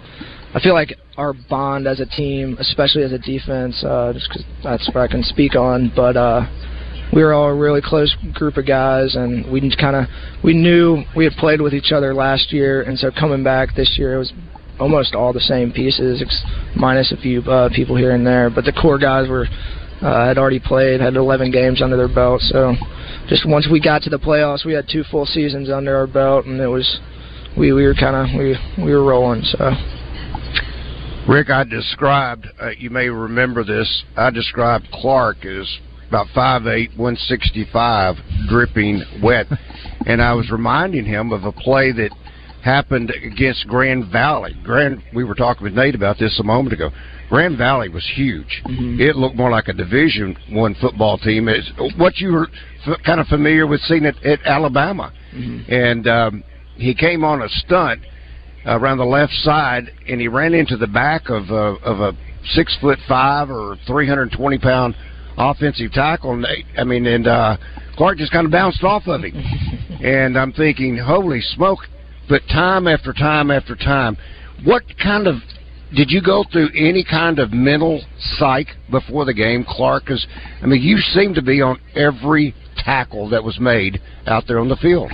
[0.56, 4.42] I feel like our bond as a team, especially as a defense, uh, just because
[4.64, 6.16] that's what I can speak on, but.
[6.16, 6.46] uh
[7.14, 10.06] we were all a really close group of guys, and we kind of
[10.42, 13.94] we knew we had played with each other last year, and so coming back this
[13.96, 14.32] year, it was
[14.80, 16.20] almost all the same pieces,
[16.74, 18.50] minus a few uh, people here and there.
[18.50, 19.46] But the core guys were
[20.02, 22.40] uh, had already played, had 11 games under their belt.
[22.40, 22.74] So
[23.28, 26.46] just once we got to the playoffs, we had two full seasons under our belt,
[26.46, 26.98] and it was
[27.56, 29.42] we we were kind of we we were rolling.
[29.42, 29.70] So.
[31.28, 35.68] Rick, I described, uh, you may remember this, I described Clark as
[36.08, 38.14] about 5'8", 165,
[38.48, 39.46] dripping wet.
[40.06, 42.10] and I was reminding him of a play that
[42.62, 44.54] happened against Grand Valley.
[44.62, 46.90] Grand, we were talking with Nate about this a moment ago.
[47.28, 48.62] Grand Valley was huge.
[48.64, 49.00] Mm-hmm.
[49.00, 51.48] It looked more like a Division One football team.
[51.48, 52.48] It's what you were
[52.86, 55.12] f- kind of familiar with seeing at, at Alabama.
[55.34, 55.72] Mm-hmm.
[55.72, 56.44] And um,
[56.76, 58.00] he came on a stunt
[58.66, 62.12] around the left side, and he ran into the back of a, of a
[62.50, 64.94] six foot five or three hundred twenty pound
[65.38, 66.42] offensive tackle.
[66.76, 67.56] I mean, and uh,
[67.96, 69.32] Clark just kind of bounced off of him.
[70.04, 71.80] and I'm thinking, holy smoke!
[72.28, 74.16] But time after time after time,
[74.64, 75.36] what kind of
[75.94, 80.04] did you go through any kind of mental psych before the game, Clark?
[80.04, 80.26] Because
[80.62, 84.68] I mean, you seem to be on every tackle that was made out there on
[84.68, 85.12] the field.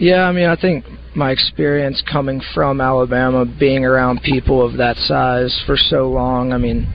[0.00, 4.96] Yeah, I mean, I think my experience coming from Alabama, being around people of that
[4.96, 6.88] size for so long, I mean,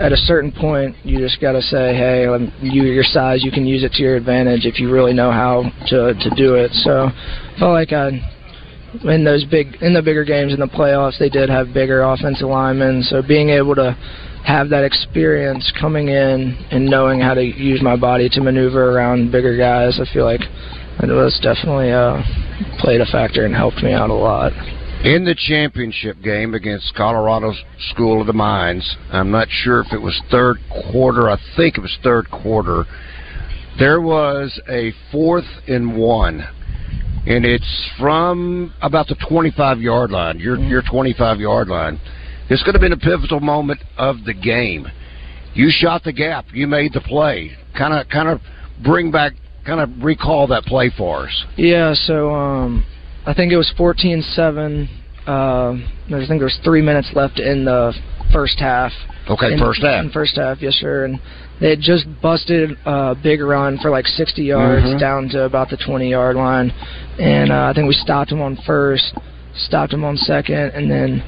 [0.00, 3.52] at a certain point, you just got to say, "Hey, um, you your size, you
[3.52, 6.72] can use it to your advantage if you really know how to to do it."
[6.82, 8.20] So, I felt like I
[9.04, 12.48] in those big in the bigger games in the playoffs they did have bigger offensive
[12.48, 13.92] linemen so being able to
[14.46, 19.30] have that experience coming in and knowing how to use my body to maneuver around
[19.30, 20.40] bigger guys i feel like
[21.00, 22.22] it was definitely uh,
[22.78, 24.52] played a factor and helped me out a lot
[25.04, 27.52] in the championship game against Colorado
[27.90, 30.56] School of the Mines, I'm not sure if it was third
[30.90, 31.30] quarter.
[31.30, 32.84] I think it was third quarter.
[33.78, 36.44] There was a fourth and one
[37.28, 42.00] and it's from about the 25 yard line, your your 25 yard line.
[42.48, 44.88] This could have been a pivotal moment of the game.
[45.52, 46.46] You shot the gap.
[46.52, 47.52] You made the play.
[47.76, 48.40] Kind of, kind of
[48.82, 49.34] bring back,
[49.68, 51.44] kind of recall that play for us.
[51.56, 51.94] Yeah.
[51.94, 52.84] So um,
[53.26, 54.88] I think it was 14-7.
[55.26, 57.92] Uh, I think there was three minutes left in the
[58.32, 58.92] first half.
[59.28, 60.04] Okay, in, first half.
[60.04, 61.04] In first half, yes, sir.
[61.04, 61.20] And
[61.60, 64.98] they had just busted a big run for like 60 yards mm-hmm.
[64.98, 66.70] down to about the 20 yard line,
[67.18, 69.12] and uh, I think we stopped them on first,
[69.54, 71.22] stopped them on second, and then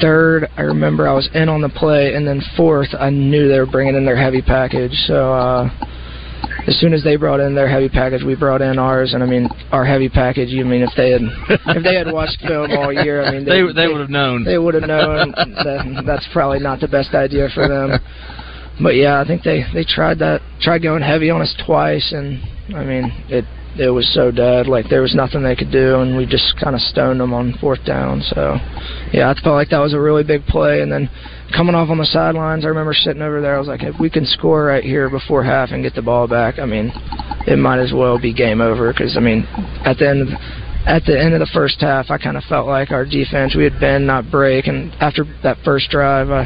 [0.00, 0.48] third.
[0.56, 3.66] I remember I was in on the play, and then fourth, I knew they were
[3.66, 4.94] bringing in their heavy package.
[5.06, 5.68] So uh,
[6.66, 9.14] as soon as they brought in their heavy package, we brought in ours.
[9.14, 10.48] And I mean, our heavy package.
[10.48, 11.22] You mean if they had
[11.76, 14.44] if they had watched film all year, I mean they they, they would have known.
[14.44, 18.00] They would have known that that's probably not the best idea for them
[18.82, 22.42] but yeah, I think they they tried that tried going heavy on us twice, and
[22.74, 23.44] I mean it
[23.78, 24.66] it was so dead.
[24.66, 27.54] Like there was nothing they could do, and we just kind of stoned them on
[27.60, 28.22] fourth down.
[28.22, 28.56] So
[29.12, 30.80] yeah, I felt like that was a really big play.
[30.80, 31.08] And then
[31.54, 33.56] coming off on the sidelines, I remember sitting over there.
[33.56, 36.28] I was like, if we can score right here before half and get the ball
[36.28, 36.92] back, I mean,
[37.46, 38.92] it might as well be game over.
[38.92, 39.46] Because I mean,
[39.84, 40.22] at the end.
[40.22, 40.28] Of,
[40.86, 43.64] at the end of the first half, I kind of felt like our defense, we
[43.64, 46.44] had been not break, and after that first drive, I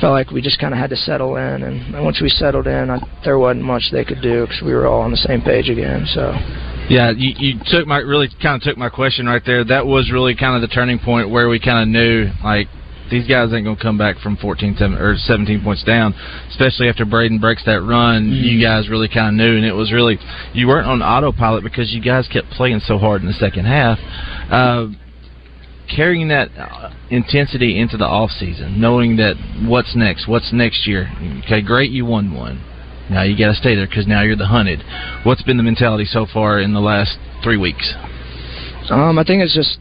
[0.00, 2.66] felt like we just kind of had to settle in, and, and once we settled
[2.66, 5.40] in, I, there wasn't much they could do because we were all on the same
[5.42, 6.06] page again.
[6.14, 6.32] So.
[6.88, 9.64] Yeah, you, you took my really kind of took my question right there.
[9.64, 12.68] That was really kind of the turning point where we kind of knew like
[13.10, 16.14] these guys ain't gonna come back from 14 7 or 17 points down,
[16.50, 18.24] especially after Braden breaks that run.
[18.24, 18.44] Mm-hmm.
[18.44, 20.18] You guys really kind of knew, and it was really
[20.54, 23.98] you weren't on autopilot because you guys kept playing so hard in the second half.
[24.50, 24.88] Uh,
[25.94, 29.36] carrying that uh, intensity into the off season, knowing that
[29.66, 31.10] what's next, what's next year.
[31.44, 32.64] Okay, great, you won one.
[33.10, 34.82] Now you got to stay there because now you're the hunted.
[35.24, 37.94] What's been the mentality so far in the last three weeks?
[38.90, 39.78] Um, I think it's just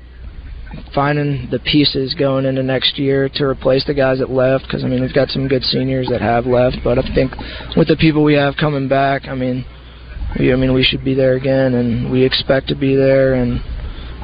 [0.93, 4.65] finding the pieces going into next year to replace the guys that left.
[4.65, 7.33] Because I mean, we've got some good seniors that have left, but I think
[7.75, 9.65] with the people we have coming back, I mean,
[10.39, 13.33] we, I mean, we should be there again, and we expect to be there.
[13.33, 13.61] And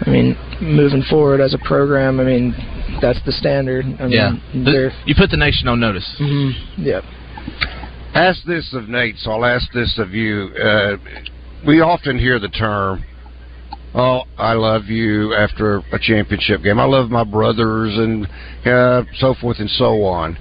[0.05, 2.53] I mean, moving forward as a program, I mean,
[3.01, 3.85] that's the standard.
[3.99, 4.31] I mean, yeah,
[4.65, 6.07] they're- you put the nation on notice.
[6.19, 6.83] Mm-hmm.
[6.83, 7.03] Yep.
[8.15, 10.49] Ask this of Nate, so I'll ask this of you.
[10.61, 10.97] Uh,
[11.65, 13.03] we often hear the term,
[13.95, 16.79] "Oh, I love you" after a championship game.
[16.79, 18.27] I love my brothers and
[18.67, 20.37] uh, so forth and so on.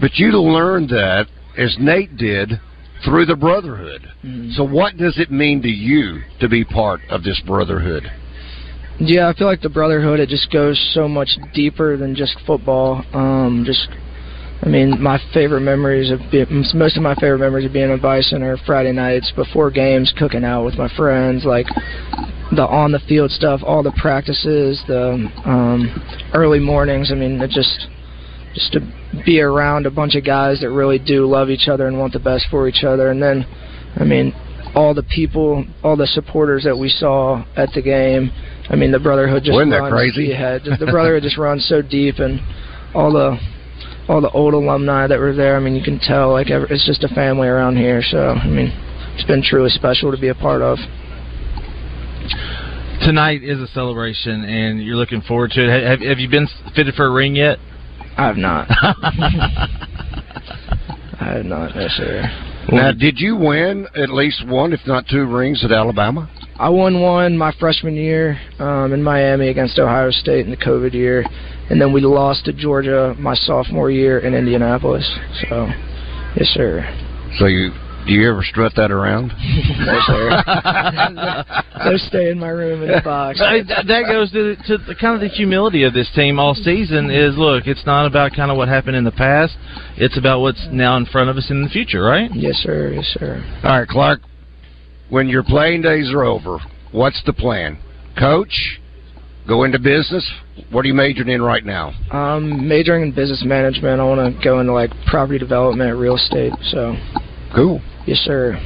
[0.00, 2.60] But you learned that, as Nate did,
[3.04, 4.08] through the brotherhood.
[4.54, 8.04] So, what does it mean to you to be part of this brotherhood?
[9.00, 13.04] Yeah, I feel like the brotherhood it just goes so much deeper than just football.
[13.12, 13.88] Um, just,
[14.62, 17.96] I mean, my favorite memories of be- most of my favorite memories of being a
[17.96, 21.66] Bison are Friday nights before games, cooking out with my friends, like
[22.56, 27.12] the on the field stuff, all the practices, the um, early mornings.
[27.12, 27.86] I mean, it just
[28.54, 28.80] just to
[29.24, 32.18] be around a bunch of guys that really do love each other and want the
[32.18, 33.46] best for each other, and then,
[33.94, 34.34] I mean,
[34.74, 38.32] all the people, all the supporters that we saw at the game.
[38.70, 40.24] I mean, the brotherhood just Wasn't that runs, crazy?
[40.26, 42.40] Yeah, just, the brotherhood just runs so deep, and
[42.94, 43.38] all the
[44.08, 45.56] all the old alumni that were there.
[45.56, 48.02] I mean, you can tell like ever, it's just a family around here.
[48.02, 48.72] So I mean,
[49.14, 50.78] it's been truly special to be a part of.
[53.00, 55.86] Tonight is a celebration, and you're looking forward to it.
[55.86, 57.58] Have, have you been fitted for a ring yet?
[58.16, 58.66] I have not.
[61.20, 62.22] I have not, no sir.
[62.70, 66.28] Now, did you win at least one, if not two, rings at Alabama?
[66.58, 70.92] I won one my freshman year um, in Miami against Ohio State in the COVID
[70.92, 71.24] year,
[71.70, 75.08] and then we lost to Georgia my sophomore year in Indianapolis.
[75.48, 75.68] So,
[76.36, 76.82] yes, sir.
[77.38, 77.70] So you
[78.08, 79.32] do you ever strut that around?
[79.78, 81.44] No, sir.
[81.84, 83.38] Those stay in my room in the box.
[83.38, 87.10] That goes to, to the, kind of the humility of this team all season.
[87.10, 89.56] Is look, it's not about kind of what happened in the past.
[89.96, 92.30] It's about what's now in front of us in the future, right?
[92.34, 92.92] Yes, sir.
[92.92, 93.60] Yes, sir.
[93.62, 94.20] All right, Clark.
[95.10, 96.58] When your playing days are over,
[96.92, 97.78] what's the plan?
[98.18, 98.80] Coach,
[99.46, 100.28] go into business.
[100.70, 101.92] What are you majoring in right now?
[102.12, 104.00] Um, majoring in business management.
[104.00, 106.52] I want to go into like property development, real estate.
[106.70, 106.94] So,
[107.54, 107.80] Cool.
[108.06, 108.60] yes, sir.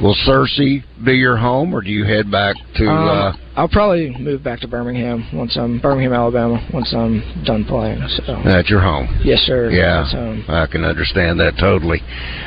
[0.00, 2.88] Will Searcy be your home, or do you head back to?
[2.88, 6.64] Um, uh, I'll probably move back to Birmingham once I'm Birmingham, Alabama.
[6.72, 8.00] Once I'm done playing.
[8.24, 9.08] So, at your home.
[9.24, 9.70] yes, sir.
[9.70, 10.04] Yeah.
[10.48, 12.00] I can understand that totally.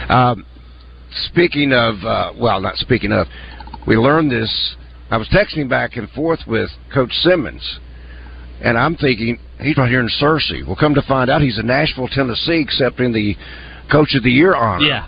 [0.07, 0.45] Um,
[1.29, 3.27] speaking of, uh, well, not speaking of,
[3.87, 4.75] we learned this.
[5.09, 7.79] I was texting back and forth with Coach Simmons,
[8.61, 10.65] and I'm thinking he's right here in Searcy.
[10.65, 13.35] Well, come to find out, he's in Nashville, Tennessee, accepting the
[13.91, 14.85] Coach of the Year honor.
[14.85, 15.07] Yeah.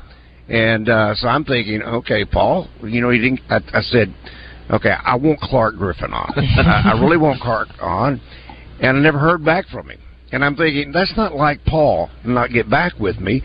[0.49, 3.39] And uh, so I'm thinking, okay, Paul, you know, he didn't.
[3.49, 4.13] I, I said,
[4.69, 6.33] okay, I want Clark Griffin on.
[6.37, 8.19] I, I really want Clark on,
[8.81, 9.99] and I never heard back from him.
[10.33, 13.43] And I'm thinking that's not like Paul not get back with me.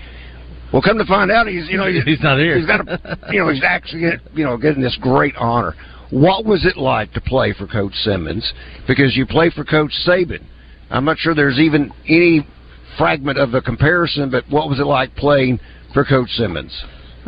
[0.73, 2.59] Well, come to find out, he's you know He's not here.
[2.59, 4.03] He's got a, you know he's actually
[4.35, 5.75] you know getting this great honor.
[6.11, 8.51] What was it like to play for Coach Simmons?
[8.87, 10.43] Because you play for Coach Saban.
[10.91, 12.47] I'm not sure there's even any
[12.97, 15.61] fragment of a comparison, but what was it like playing
[15.93, 16.73] for Coach Simmons?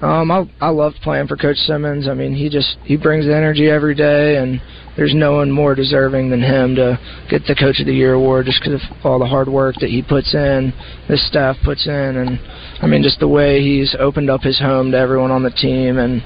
[0.02, 2.08] Um, I I loved playing for Coach Simmons.
[2.08, 4.60] I mean, he just he brings the energy every day, and
[4.96, 6.98] there's no one more deserving than him to
[7.28, 9.90] get the Coach of the Year award just because of all the hard work that
[9.90, 10.72] he puts in,
[11.06, 12.40] his staff puts in, and
[12.82, 15.98] I mean, just the way he's opened up his home to everyone on the team,
[15.98, 16.22] and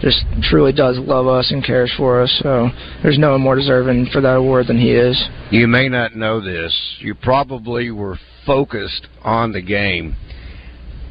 [0.00, 2.40] just truly does love us and cares for us.
[2.42, 2.70] So
[3.02, 5.22] there's no one more deserving for that award than he is.
[5.50, 6.74] You may not know this.
[7.00, 10.16] You probably were focused on the game.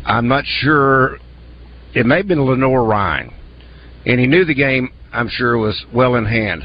[0.06, 1.20] I'm not sure.
[1.98, 3.34] It may have been Lenoir-Rhyne,
[4.06, 4.92] and he knew the game.
[5.12, 6.62] I'm sure was well in hand.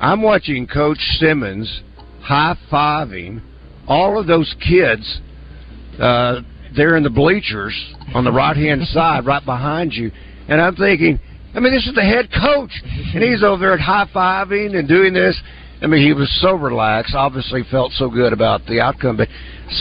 [0.00, 1.82] I'm watching Coach Simmons
[2.22, 3.42] high fiving
[3.86, 5.20] all of those kids
[6.00, 6.40] uh,
[6.74, 7.74] there in the bleachers
[8.14, 10.10] on the right hand side, right behind you,
[10.48, 11.20] and I'm thinking.
[11.54, 15.12] I mean, this is the head coach, and he's over there high fiving and doing
[15.12, 15.38] this.
[15.82, 17.14] I mean, he was so relaxed.
[17.14, 19.28] Obviously, felt so good about the outcome, but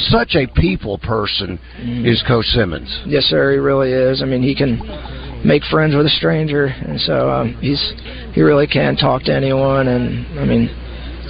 [0.10, 3.04] such a people person is Coach Simmons.
[3.06, 3.52] Yes, sir.
[3.52, 4.22] He really is.
[4.22, 4.80] I mean, he can
[5.45, 7.93] make friends with a stranger, and so um, he's
[8.34, 9.89] he really can talk to anyone.
[9.89, 10.70] And I mean,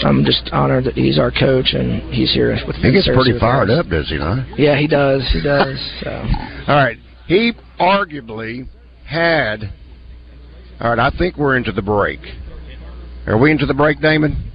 [0.04, 2.78] I'm just honored that he's our coach and he's here with.
[2.78, 3.80] He gets pretty fired us.
[3.80, 4.58] up, does he not?
[4.58, 5.28] Yeah, he does.
[5.34, 5.78] He does.
[6.04, 6.10] So.
[6.68, 6.98] All right.
[7.28, 8.68] He arguably
[9.06, 9.74] had.
[10.80, 12.20] All right, I think we're into the break.
[13.28, 14.51] Are we into the break, Damon?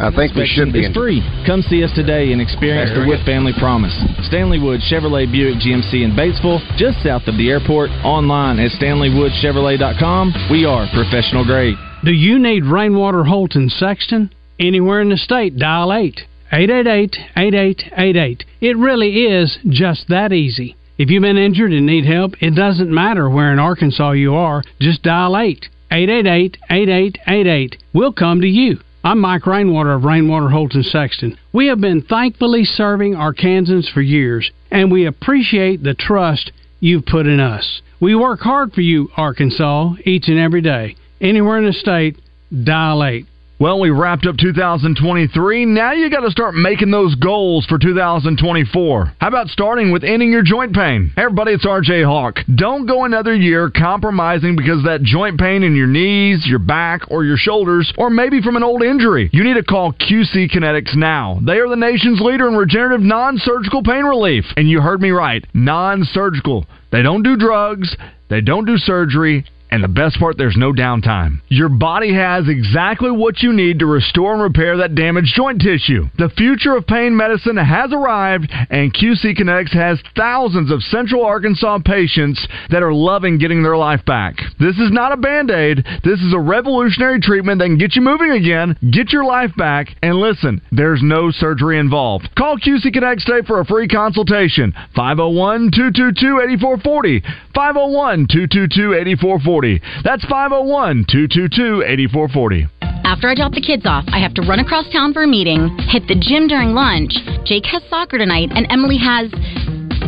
[0.00, 0.86] I think we should be.
[0.86, 1.20] It's free.
[1.44, 3.92] Come see us today and experience the Wood Family Promise.
[4.24, 7.90] Stanley Wood Chevrolet Buick GMC in Batesville, just south of the airport.
[8.02, 10.48] Online at StanleyWoodChevrolet.com.
[10.50, 11.76] We are professional grade.
[12.02, 14.32] Do you need rainwater Holton Sexton?
[14.58, 16.22] Anywhere in the state, dial 8.
[16.50, 18.42] 888-8888.
[18.60, 20.76] It really is just that easy.
[20.96, 24.62] If you've been injured and need help, it doesn't matter where in Arkansas you are,
[24.80, 25.68] just dial 8.
[25.90, 27.76] 888-8888.
[27.92, 28.78] We'll come to you.
[29.02, 31.38] I'm Mike Rainwater of Rainwater Holton Sexton.
[31.54, 37.26] We have been thankfully serving Arkansans for years, and we appreciate the trust you've put
[37.26, 37.80] in us.
[37.98, 40.96] We work hard for you, Arkansas, each and every day.
[41.18, 42.18] Anywhere in the state,
[42.64, 43.24] dial 8.
[43.60, 45.66] Well, we wrapped up 2023.
[45.66, 49.12] Now you got to start making those goals for 2024.
[49.20, 51.12] How about starting with ending your joint pain?
[51.14, 52.38] Hey everybody, it's RJ Hawk.
[52.54, 57.22] Don't go another year compromising because that joint pain in your knees, your back, or
[57.22, 59.28] your shoulders, or maybe from an old injury.
[59.30, 61.38] You need to call QC Kinetics now.
[61.44, 64.46] They are the nation's leader in regenerative non-surgical pain relief.
[64.56, 66.64] And you heard me right, non-surgical.
[66.92, 67.94] They don't do drugs,
[68.30, 71.40] they don't do surgery, and the best part, there's no downtime.
[71.48, 76.06] Your body has exactly what you need to restore and repair that damaged joint tissue.
[76.18, 81.78] The future of pain medicine has arrived, and QC Kinetics has thousands of Central Arkansas
[81.84, 84.36] patients that are loving getting their life back.
[84.58, 88.02] This is not a band aid, this is a revolutionary treatment that can get you
[88.02, 92.28] moving again, get your life back, and listen, there's no surgery involved.
[92.36, 94.72] Call QC Kinetics today for a free consultation.
[94.96, 97.20] 501 222 8440.
[97.54, 99.59] 501 222 8440.
[99.60, 102.68] That's 501 222 8440.
[103.04, 105.76] After I drop the kids off, I have to run across town for a meeting,
[105.88, 107.12] hit the gym during lunch.
[107.44, 109.30] Jake has soccer tonight, and Emily has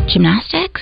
[0.08, 0.80] gymnastics.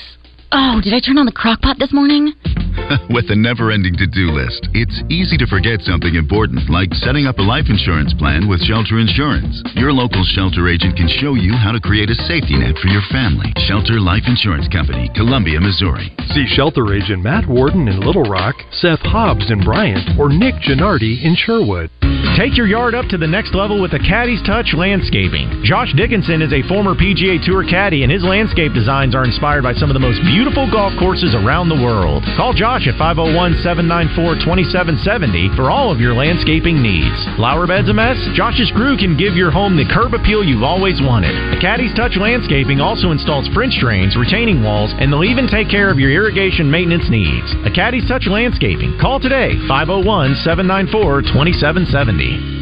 [0.53, 2.35] Oh, did I turn on the crock pot this morning?
[3.15, 7.27] With a never ending to do list, it's easy to forget something important, like setting
[7.27, 9.63] up a life insurance plan with Shelter Insurance.
[9.79, 13.03] Your local shelter agent can show you how to create a safety net for your
[13.15, 13.55] family.
[13.71, 16.11] Shelter Life Insurance Company, Columbia, Missouri.
[16.35, 21.23] See shelter agent Matt Warden in Little Rock, Seth Hobbs in Bryant, or Nick Gennardi
[21.23, 21.91] in Sherwood.
[22.37, 25.63] Take your yard up to the next level with a Caddy's Touch Landscaping.
[25.65, 29.75] Josh Dickinson is a former PGA Tour caddy, and his landscape designs are inspired by
[29.75, 32.25] some of the most beautiful golf courses around the world.
[32.37, 37.13] Call Josh at 501 794 2770 for all of your landscaping needs.
[37.37, 38.17] Flower beds a mess?
[38.33, 41.35] Josh's crew can give your home the curb appeal you've always wanted.
[41.61, 45.99] Caddy's Touch Landscaping also installs French drains, retaining walls, and they'll even take care of
[45.99, 47.53] your irrigation maintenance needs.
[47.69, 48.97] A Caddy's Touch Landscaping.
[48.97, 52.60] Call today 501 794 2770.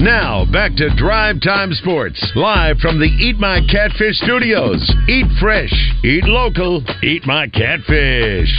[0.00, 4.80] Now, back to Drive Time Sports, live from the Eat My Catfish studios.
[5.08, 5.72] Eat fresh,
[6.04, 8.50] eat local, eat my catfish.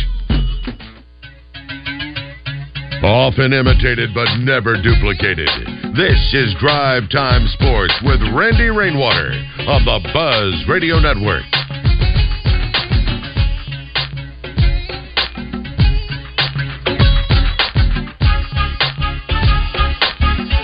[3.04, 5.50] Often imitated but never duplicated.
[5.96, 9.34] This is Drive Time Sports with Randy Rainwater
[9.68, 11.46] on the Buzz Radio Network.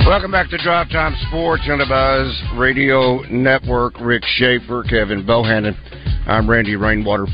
[0.08, 3.99] Welcome back to Drive Time Sports on the Buzz Radio Network.
[3.99, 5.76] Rick Shaeffer, Kevin Bohannon.
[6.26, 7.26] I'm Randy Rainwater.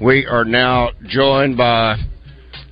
[0.00, 1.96] We are now joined by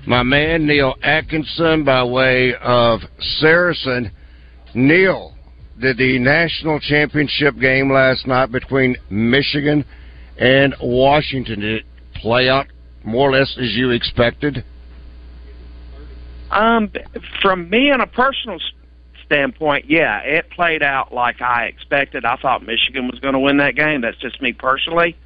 [0.06, 3.00] my man Neil Atkinson by way of
[3.38, 4.10] Saracen.
[4.74, 5.34] Neil,
[5.78, 9.84] did the national championship game last night between Michigan
[10.38, 11.84] and Washington did it
[12.14, 12.66] play out
[13.04, 14.64] more or less as you expected?
[16.50, 16.90] Um,
[17.42, 18.58] from me on a personal
[19.30, 22.24] standpoint, yeah, it played out like I expected.
[22.24, 24.00] I thought Michigan was going to win that game.
[24.00, 25.16] That's just me personally.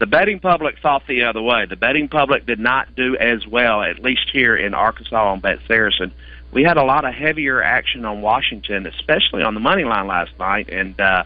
[0.00, 1.66] The betting public thought the other way.
[1.66, 5.60] The betting public did not do as well, at least here in Arkansas on Bet
[5.68, 6.12] Saracen.
[6.50, 10.32] We had a lot of heavier action on Washington, especially on the money line last
[10.40, 10.68] night.
[10.68, 11.22] And, uh,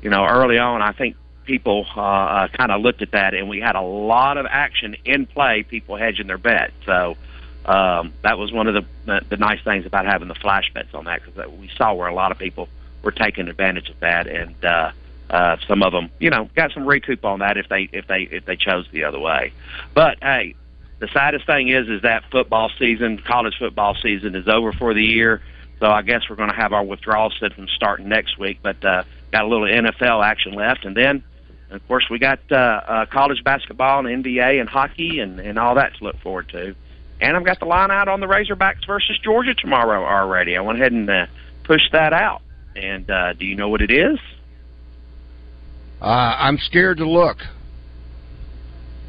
[0.00, 1.14] you know, early on, I think
[1.44, 4.96] people uh, uh, kind of looked at that, and we had a lot of action
[5.04, 6.72] in play, people hedging their bet.
[6.86, 7.18] So,
[7.66, 10.94] um, that was one of the, the the nice things about having the flash bets
[10.94, 12.68] on that because we saw where a lot of people
[13.02, 14.92] were taking advantage of that, and uh,
[15.30, 18.22] uh, some of them, you know, got some recoup on that if they if they
[18.22, 19.52] if they chose the other way.
[19.94, 20.54] But hey,
[21.00, 25.04] the saddest thing is is that football season, college football season, is over for the
[25.04, 25.42] year.
[25.80, 29.02] So I guess we're going to have our withdrawal system starting next week, but uh,
[29.32, 31.24] got a little NFL action left, and then.
[31.68, 35.74] Of course, we got uh, uh, college basketball and NBA and hockey and, and all
[35.74, 36.76] that to look forward to.
[37.20, 40.56] And I've got the line out on the Razorbacks versus Georgia tomorrow already.
[40.56, 41.26] I went ahead and uh,
[41.64, 42.42] pushed that out.
[42.74, 44.18] And uh, do you know what it is?
[46.00, 47.38] Uh, I'm scared to look.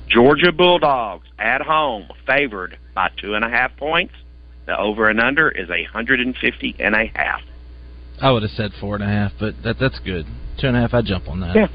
[0.08, 4.14] Georgia Bulldogs at home, favored by two and a half points.
[4.66, 7.42] The over and under is a hundred and fifty and a half.
[8.22, 10.26] I would have said four and a half, but that that's good.
[10.60, 11.56] Two and a half, I'd jump on that.
[11.56, 11.68] Yeah.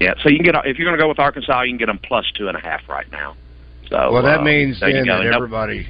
[0.00, 1.86] Yeah, so you can get if you're going to go with Arkansas, you can get
[1.86, 3.36] them plus two and a half right now.
[3.88, 5.86] So well, that uh, means then that everybody.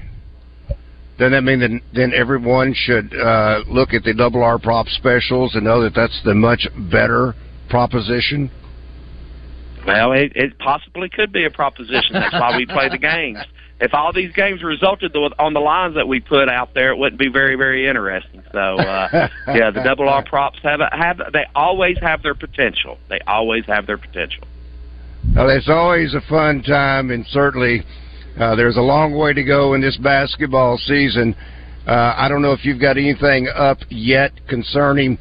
[1.18, 5.55] Then that mean that then everyone should uh, look at the double R prop specials
[5.57, 7.34] and know that that's the much better
[7.68, 8.51] proposition.
[9.86, 12.12] Well, it, it possibly could be a proposition.
[12.12, 13.38] That's why we play the games.
[13.80, 17.18] If all these games resulted on the lines that we put out there, it wouldn't
[17.18, 18.42] be very, very interesting.
[18.53, 22.99] So, uh, yeah, the double R props have a, have they always have their potential.
[23.09, 24.44] They always have their potential.
[25.39, 27.84] Well, it's always a fun time, and certainly
[28.41, 31.36] uh, there's a long way to go in this basketball season.
[31.86, 35.16] Uh, I don't know if you've got anything up yet concerning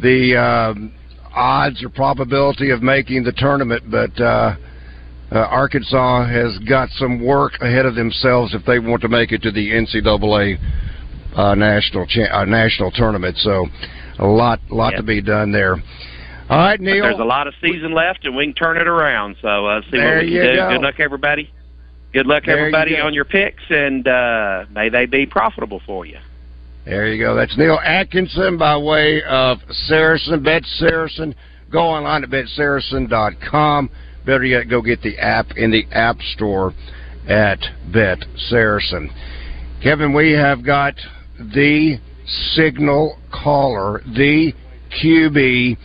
[0.00, 0.94] the um,
[1.34, 4.54] odds or probability of making the tournament, but uh,
[5.32, 9.42] uh, Arkansas has got some work ahead of themselves if they want to make it
[9.42, 10.58] to the NCAA
[11.34, 13.36] uh, national cha- uh, national tournament.
[13.38, 13.66] So,
[14.20, 14.98] a lot lot Yeah.
[14.98, 15.82] to be done there.
[16.48, 17.02] All right, But Neil.
[17.02, 19.36] there's a lot of season left, and we can turn it around.
[19.42, 20.56] So, uh, see There what we can do.
[20.56, 20.68] go.
[20.70, 21.50] Good luck, everybody.
[22.12, 23.06] Good luck, There everybody, go.
[23.06, 26.18] on your picks, and uh, may they be profitable for you.
[26.84, 27.34] There you go.
[27.34, 30.40] That's Neil Atkinson by way of Saracen.
[30.42, 31.34] Bet Saracen.
[31.70, 33.90] Go online at betsaracen.com.
[34.24, 36.72] Better yet, go get the app in the App Store
[37.28, 37.58] at
[37.92, 39.10] Bet Saracen.
[39.82, 40.94] Kevin, we have got
[41.38, 41.98] the
[42.54, 44.52] signal caller, the
[45.02, 45.76] QB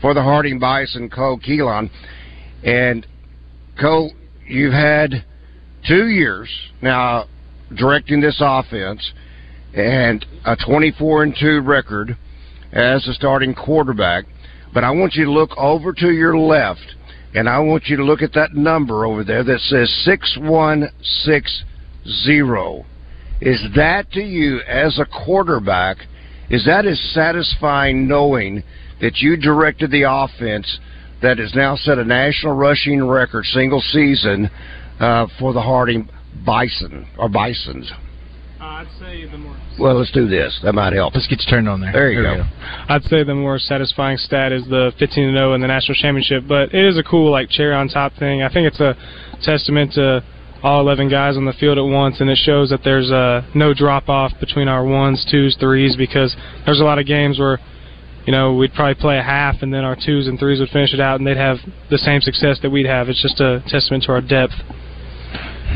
[0.00, 1.90] for the Harding Bison, Cole Keelan.
[2.64, 3.06] And,
[3.80, 4.12] Cole,
[4.46, 5.24] you've had
[5.86, 6.48] two years
[6.82, 7.26] now
[7.76, 9.12] directing this offense
[9.74, 12.16] and a 24 and 2 record
[12.72, 14.24] as a starting quarterback.
[14.72, 16.94] But I want you to look over to your left,
[17.34, 21.64] and I want you to look at that number over there that says 6160.
[23.40, 25.98] Is that to you as a quarterback?
[26.50, 28.62] Is that as satisfying knowing
[29.00, 30.78] that you directed the offense
[31.22, 34.50] that has now set a national rushing record single season
[35.00, 36.08] uh, for the Harding
[36.46, 37.92] Bison or Bisons?
[38.60, 40.58] I'd say the more Well, let's do this.
[40.64, 41.14] That might help.
[41.14, 41.92] Let's get you turned on there.
[41.92, 42.48] There you There we go.
[42.88, 46.74] I'd say the more satisfying stat is the 15 0 in the national championship, but
[46.74, 48.42] it is a cool like cherry on top thing.
[48.42, 48.96] I think it's a
[49.42, 50.24] testament to
[50.62, 53.74] all 11 guys on the field at once, and it shows that there's uh, no
[53.74, 56.36] drop off between our ones, twos, threes because
[56.66, 57.58] there's a lot of games where
[58.26, 60.92] you know we'd probably play a half and then our twos and threes would finish
[60.92, 61.58] it out, and they'd have
[61.90, 63.08] the same success that we'd have.
[63.08, 64.54] It's just a testament to our depth.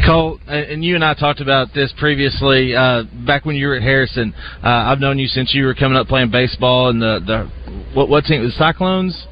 [0.06, 2.74] Cole, uh, and you and I talked about this previously.
[2.74, 5.96] Uh, back when you were at Harrison, uh, I've known you since you were coming
[5.96, 8.42] up playing baseball and the the what what team?
[8.42, 9.26] The Cyclones.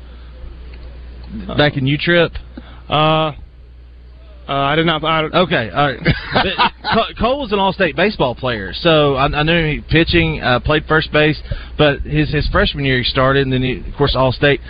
[1.56, 2.32] Back in U Trip.
[2.88, 3.32] Uh,
[4.50, 5.04] uh, I did not.
[5.04, 7.14] I, Okay, all right.
[7.20, 11.12] Cole was an all-state baseball player, so I, I knew he pitching, uh, played first
[11.12, 11.40] base.
[11.78, 14.60] But his his freshman year he started, and then he, of course all-state.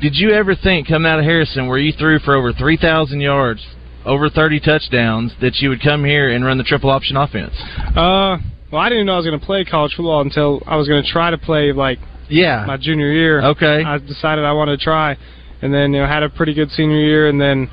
[0.00, 3.20] Did you ever think coming out of Harrison, where you threw for over three thousand
[3.20, 3.64] yards,
[4.04, 7.54] over thirty touchdowns, that you would come here and run the triple option offense?
[7.94, 8.38] Uh,
[8.72, 11.00] well, I didn't know I was going to play college football until I was going
[11.00, 13.40] to try to play like yeah my junior year.
[13.52, 15.16] Okay, I decided I wanted to try,
[15.62, 17.70] and then you know had a pretty good senior year, and then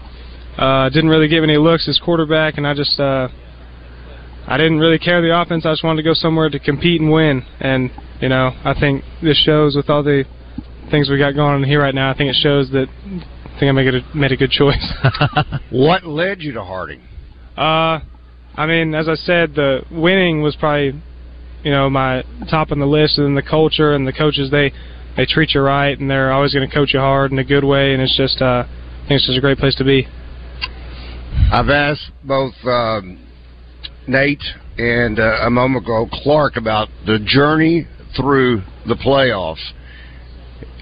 [0.58, 3.28] uh, didn't really give any looks as quarterback, and I just uh,
[4.48, 5.66] I didn't really care the offense.
[5.66, 7.92] I just wanted to go somewhere to compete and win, and
[8.22, 10.24] you know I think this shows with all the
[10.92, 12.12] things we got going on here right now.
[12.12, 14.94] I think it shows that I think I made a made a good choice.
[15.72, 17.02] what led you to Harding?
[17.58, 18.00] Uh,
[18.56, 21.02] I mean, as I said, the winning was probably,
[21.64, 24.72] you know, my top on the list, and then the culture and the coaches they
[25.18, 27.64] they treat you right, and they're always going to coach you hard in a good
[27.64, 30.08] way, and it's just uh, I think it's just a great place to be.
[31.52, 33.20] I've asked both um,
[34.08, 34.44] Nate
[34.78, 39.72] and uh, a moment ago Clark about the journey through the playoffs.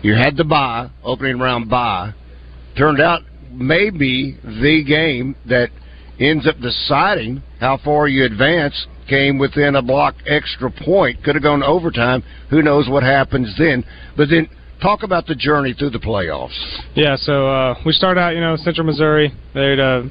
[0.02, 2.14] You had the bye, opening round bye.
[2.78, 5.70] Turned out maybe the game that
[6.20, 11.24] ends up deciding how far you advance came within a block extra point.
[11.24, 12.24] Could have gone overtime.
[12.50, 13.84] Who knows what happens then?
[14.16, 14.50] But then
[14.82, 16.58] talk about the journey through the playoffs.
[16.96, 19.32] Yeah, so uh, we start out, you know, Central Missouri.
[19.54, 20.10] They had a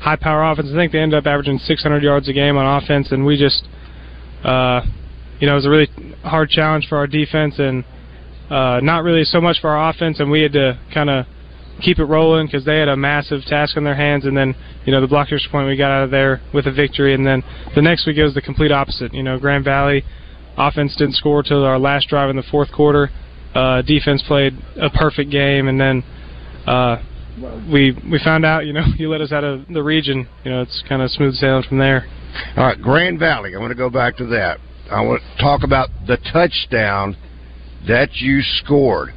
[0.00, 0.68] high power offense.
[0.72, 3.66] I think they ended up averaging 600 yards a game on offense, and we just,
[4.42, 4.82] uh,
[5.40, 5.88] you know, it was a really
[6.22, 7.84] hard challenge for our defense, and
[8.50, 10.20] uh, not really so much for our offense.
[10.20, 11.26] And we had to kind of
[11.82, 14.24] keep it rolling because they had a massive task on their hands.
[14.24, 16.72] And then, you know, the block extra point we got out of there with a
[16.72, 17.42] victory, and then
[17.74, 19.12] the next week it was the complete opposite.
[19.12, 20.04] You know, Grand Valley
[20.56, 23.10] offense didn't score till our last drive in the fourth quarter.
[23.54, 26.04] Uh, defense played a perfect game, and then
[26.66, 26.96] uh,
[27.70, 30.28] we we found out, you know, you let us out of the region.
[30.44, 32.06] You know, it's kind of smooth sailing from there.
[32.56, 33.54] All right, Grand Valley.
[33.54, 34.58] I want to go back to that.
[34.90, 37.16] I want to talk about the touchdown
[37.86, 39.10] that you scored,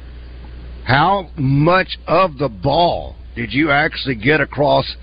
[0.84, 4.96] how much of the ball did you actually get across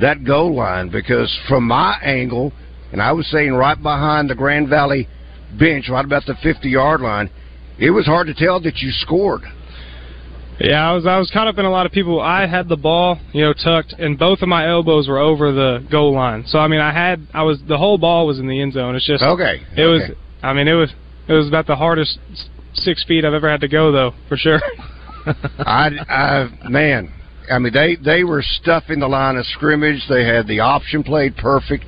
[0.00, 0.88] that goal line?
[0.88, 2.52] Because from my angle,
[2.92, 5.08] and I was saying right behind the Grand Valley
[5.58, 7.30] bench, right about the 50 yard line,
[7.78, 9.42] it was hard to tell that you scored.
[10.60, 12.20] Yeah, I was I was caught up in a lot of people.
[12.20, 15.86] I had the ball, you know, tucked, and both of my elbows were over the
[15.90, 16.44] goal line.
[16.46, 18.94] So I mean, I had I was the whole ball was in the end zone.
[18.94, 20.02] It's just Okay, It was.
[20.42, 20.90] I mean, it was
[21.28, 22.18] it was about the hardest
[22.74, 24.60] six feet I've ever had to go, though, for sure.
[25.58, 27.12] I, I, man,
[27.50, 30.02] I mean, they they were stuffing the line of scrimmage.
[30.08, 31.84] They had the option played perfect.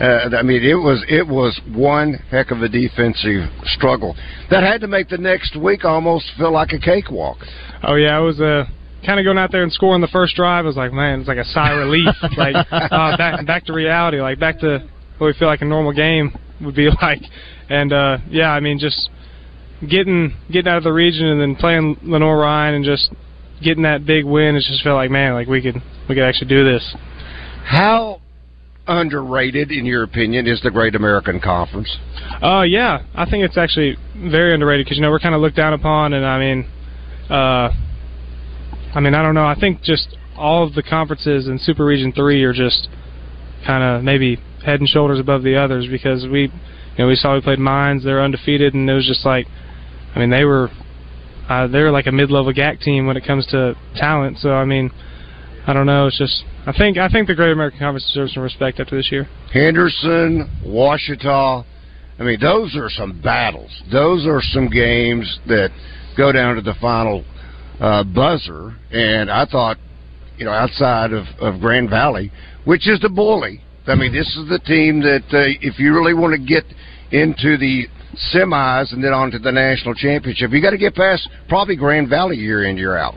[0.00, 4.16] Uh, I mean, it was it was one heck of a defensive struggle
[4.50, 7.38] that had to make the next week almost feel like a cakewalk.
[7.82, 8.64] Oh yeah, it was uh,
[9.04, 10.64] kind of going out there and scoring the first drive.
[10.64, 12.14] I was like, man, it's like a sigh of relief.
[12.36, 14.88] like uh, back back to reality, like back to
[15.18, 17.22] what we feel like a normal game would be like.
[17.68, 19.10] And uh, yeah, I mean, just
[19.88, 23.10] getting getting out of the region and then playing Lenoir-Rhyne and just
[23.62, 24.54] getting that big win.
[24.54, 26.94] It just felt like, man, like we could we could actually do this.
[27.64, 28.20] How
[28.88, 31.96] underrated, in your opinion, is the Great American Conference?
[32.42, 35.56] Uh, yeah, I think it's actually very underrated because you know we're kind of looked
[35.56, 36.68] down upon, and I mean,
[37.30, 37.70] uh,
[38.94, 39.46] I mean I don't know.
[39.46, 42.88] I think just all of the conferences in Super Region Three are just
[43.66, 46.50] kind of maybe head and shoulders above the others because we, you
[46.98, 49.46] know, we saw we played Mines, they're undefeated, and it was just like,
[50.14, 50.70] I mean they were,
[51.48, 54.38] uh, they're like a mid-level GAC team when it comes to talent.
[54.38, 54.90] So I mean,
[55.68, 56.06] I don't know.
[56.06, 59.12] It's just I think I think the Great American Conference deserves some respect after this
[59.12, 59.28] year.
[59.52, 61.62] Henderson, Ouachita.
[62.18, 63.70] I mean, those are some battles.
[63.92, 65.68] Those are some games that
[66.16, 67.22] go down to the final
[67.80, 68.76] uh, buzzer.
[68.90, 69.76] And I thought,
[70.38, 72.32] you know, outside of, of Grand Valley,
[72.64, 73.60] which is the bully.
[73.86, 76.64] I mean, this is the team that uh, if you really want to get
[77.12, 77.86] into the
[78.34, 82.08] semis and then on to the national championship, you got to get past probably Grand
[82.08, 83.16] Valley year in year out.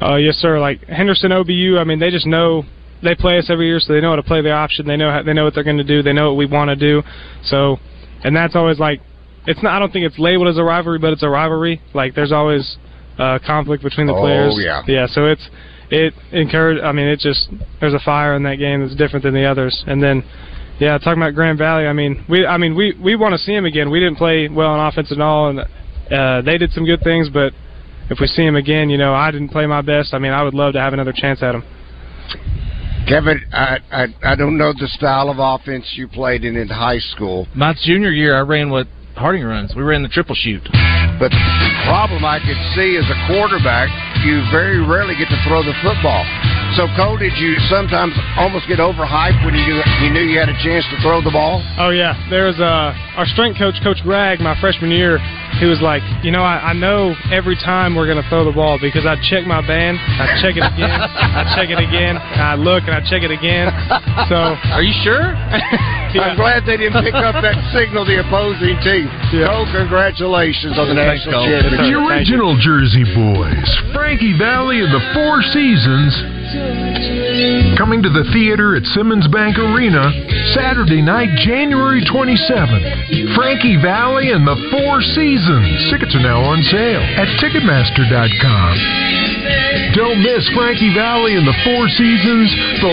[0.00, 0.58] Uh, yes, sir.
[0.58, 2.64] Like Henderson OBU, I mean, they just know
[3.02, 4.86] they play us every year, so they know how to play the option.
[4.86, 6.02] They know how, they know what they're going to do.
[6.02, 7.02] They know what we want to do.
[7.44, 7.76] So,
[8.22, 9.00] and that's always like,
[9.46, 9.74] it's not.
[9.74, 11.82] I don't think it's labeled as a rivalry, but it's a rivalry.
[11.92, 12.76] Like there's always
[13.18, 14.56] uh, conflict between the Oh, players.
[14.58, 14.82] yeah.
[14.86, 15.06] yeah.
[15.06, 15.48] So it's
[15.90, 16.82] it encourage.
[16.82, 17.50] I mean, it just
[17.80, 19.84] there's a fire in that game that's different than the others.
[19.86, 20.24] And then,
[20.80, 23.54] yeah, talking about Grand Valley, I mean, we I mean we we want to see
[23.54, 23.90] them again.
[23.90, 25.60] We didn't play well on offense at all, and
[26.10, 27.52] uh, they did some good things, but
[28.10, 30.14] if we see him again, you know, I didn't play my best.
[30.14, 31.64] I mean, I would love to have another chance at him.
[33.06, 36.98] Kevin, I, I I don't know the style of offense you played in in high
[36.98, 37.46] school.
[37.54, 39.70] My junior year, I ran what Harding runs.
[39.78, 40.62] We ran the triple shoot.
[41.22, 43.86] But the problem I could see as a quarterback,
[44.26, 46.26] you very rarely get to throw the football.
[46.74, 50.50] So, Cole, did you sometimes almost get overhyped when you knew, you knew you had
[50.50, 51.62] a chance to throw the ball?
[51.78, 55.22] Oh yeah, there's uh our strength coach, Coach Greg, my freshman year.
[55.60, 58.78] He was like, you know, I, I know every time we're gonna throw the ball
[58.80, 62.84] because I check my band, I check it again, I check it again, I look
[62.84, 63.70] and I check it again.
[64.28, 65.34] So, are you sure?
[66.14, 69.10] I'm glad they didn't pick up that signal, the opposing team.
[69.30, 71.90] Cole, congratulations on the Thanks, national championship.
[71.90, 76.14] The original Jersey Boys, Frankie Valli of the Four Seasons,
[77.76, 80.12] coming to the theater at Simmons Bank Arena
[80.52, 83.34] Saturday night, January 27th.
[83.34, 85.90] Frankie Valli and the Four Seasons.
[85.90, 88.72] Tickets are now on sale at Ticketmaster.com.
[89.96, 92.50] Don't miss Frankie Valli and the Four Seasons,
[92.82, 92.92] the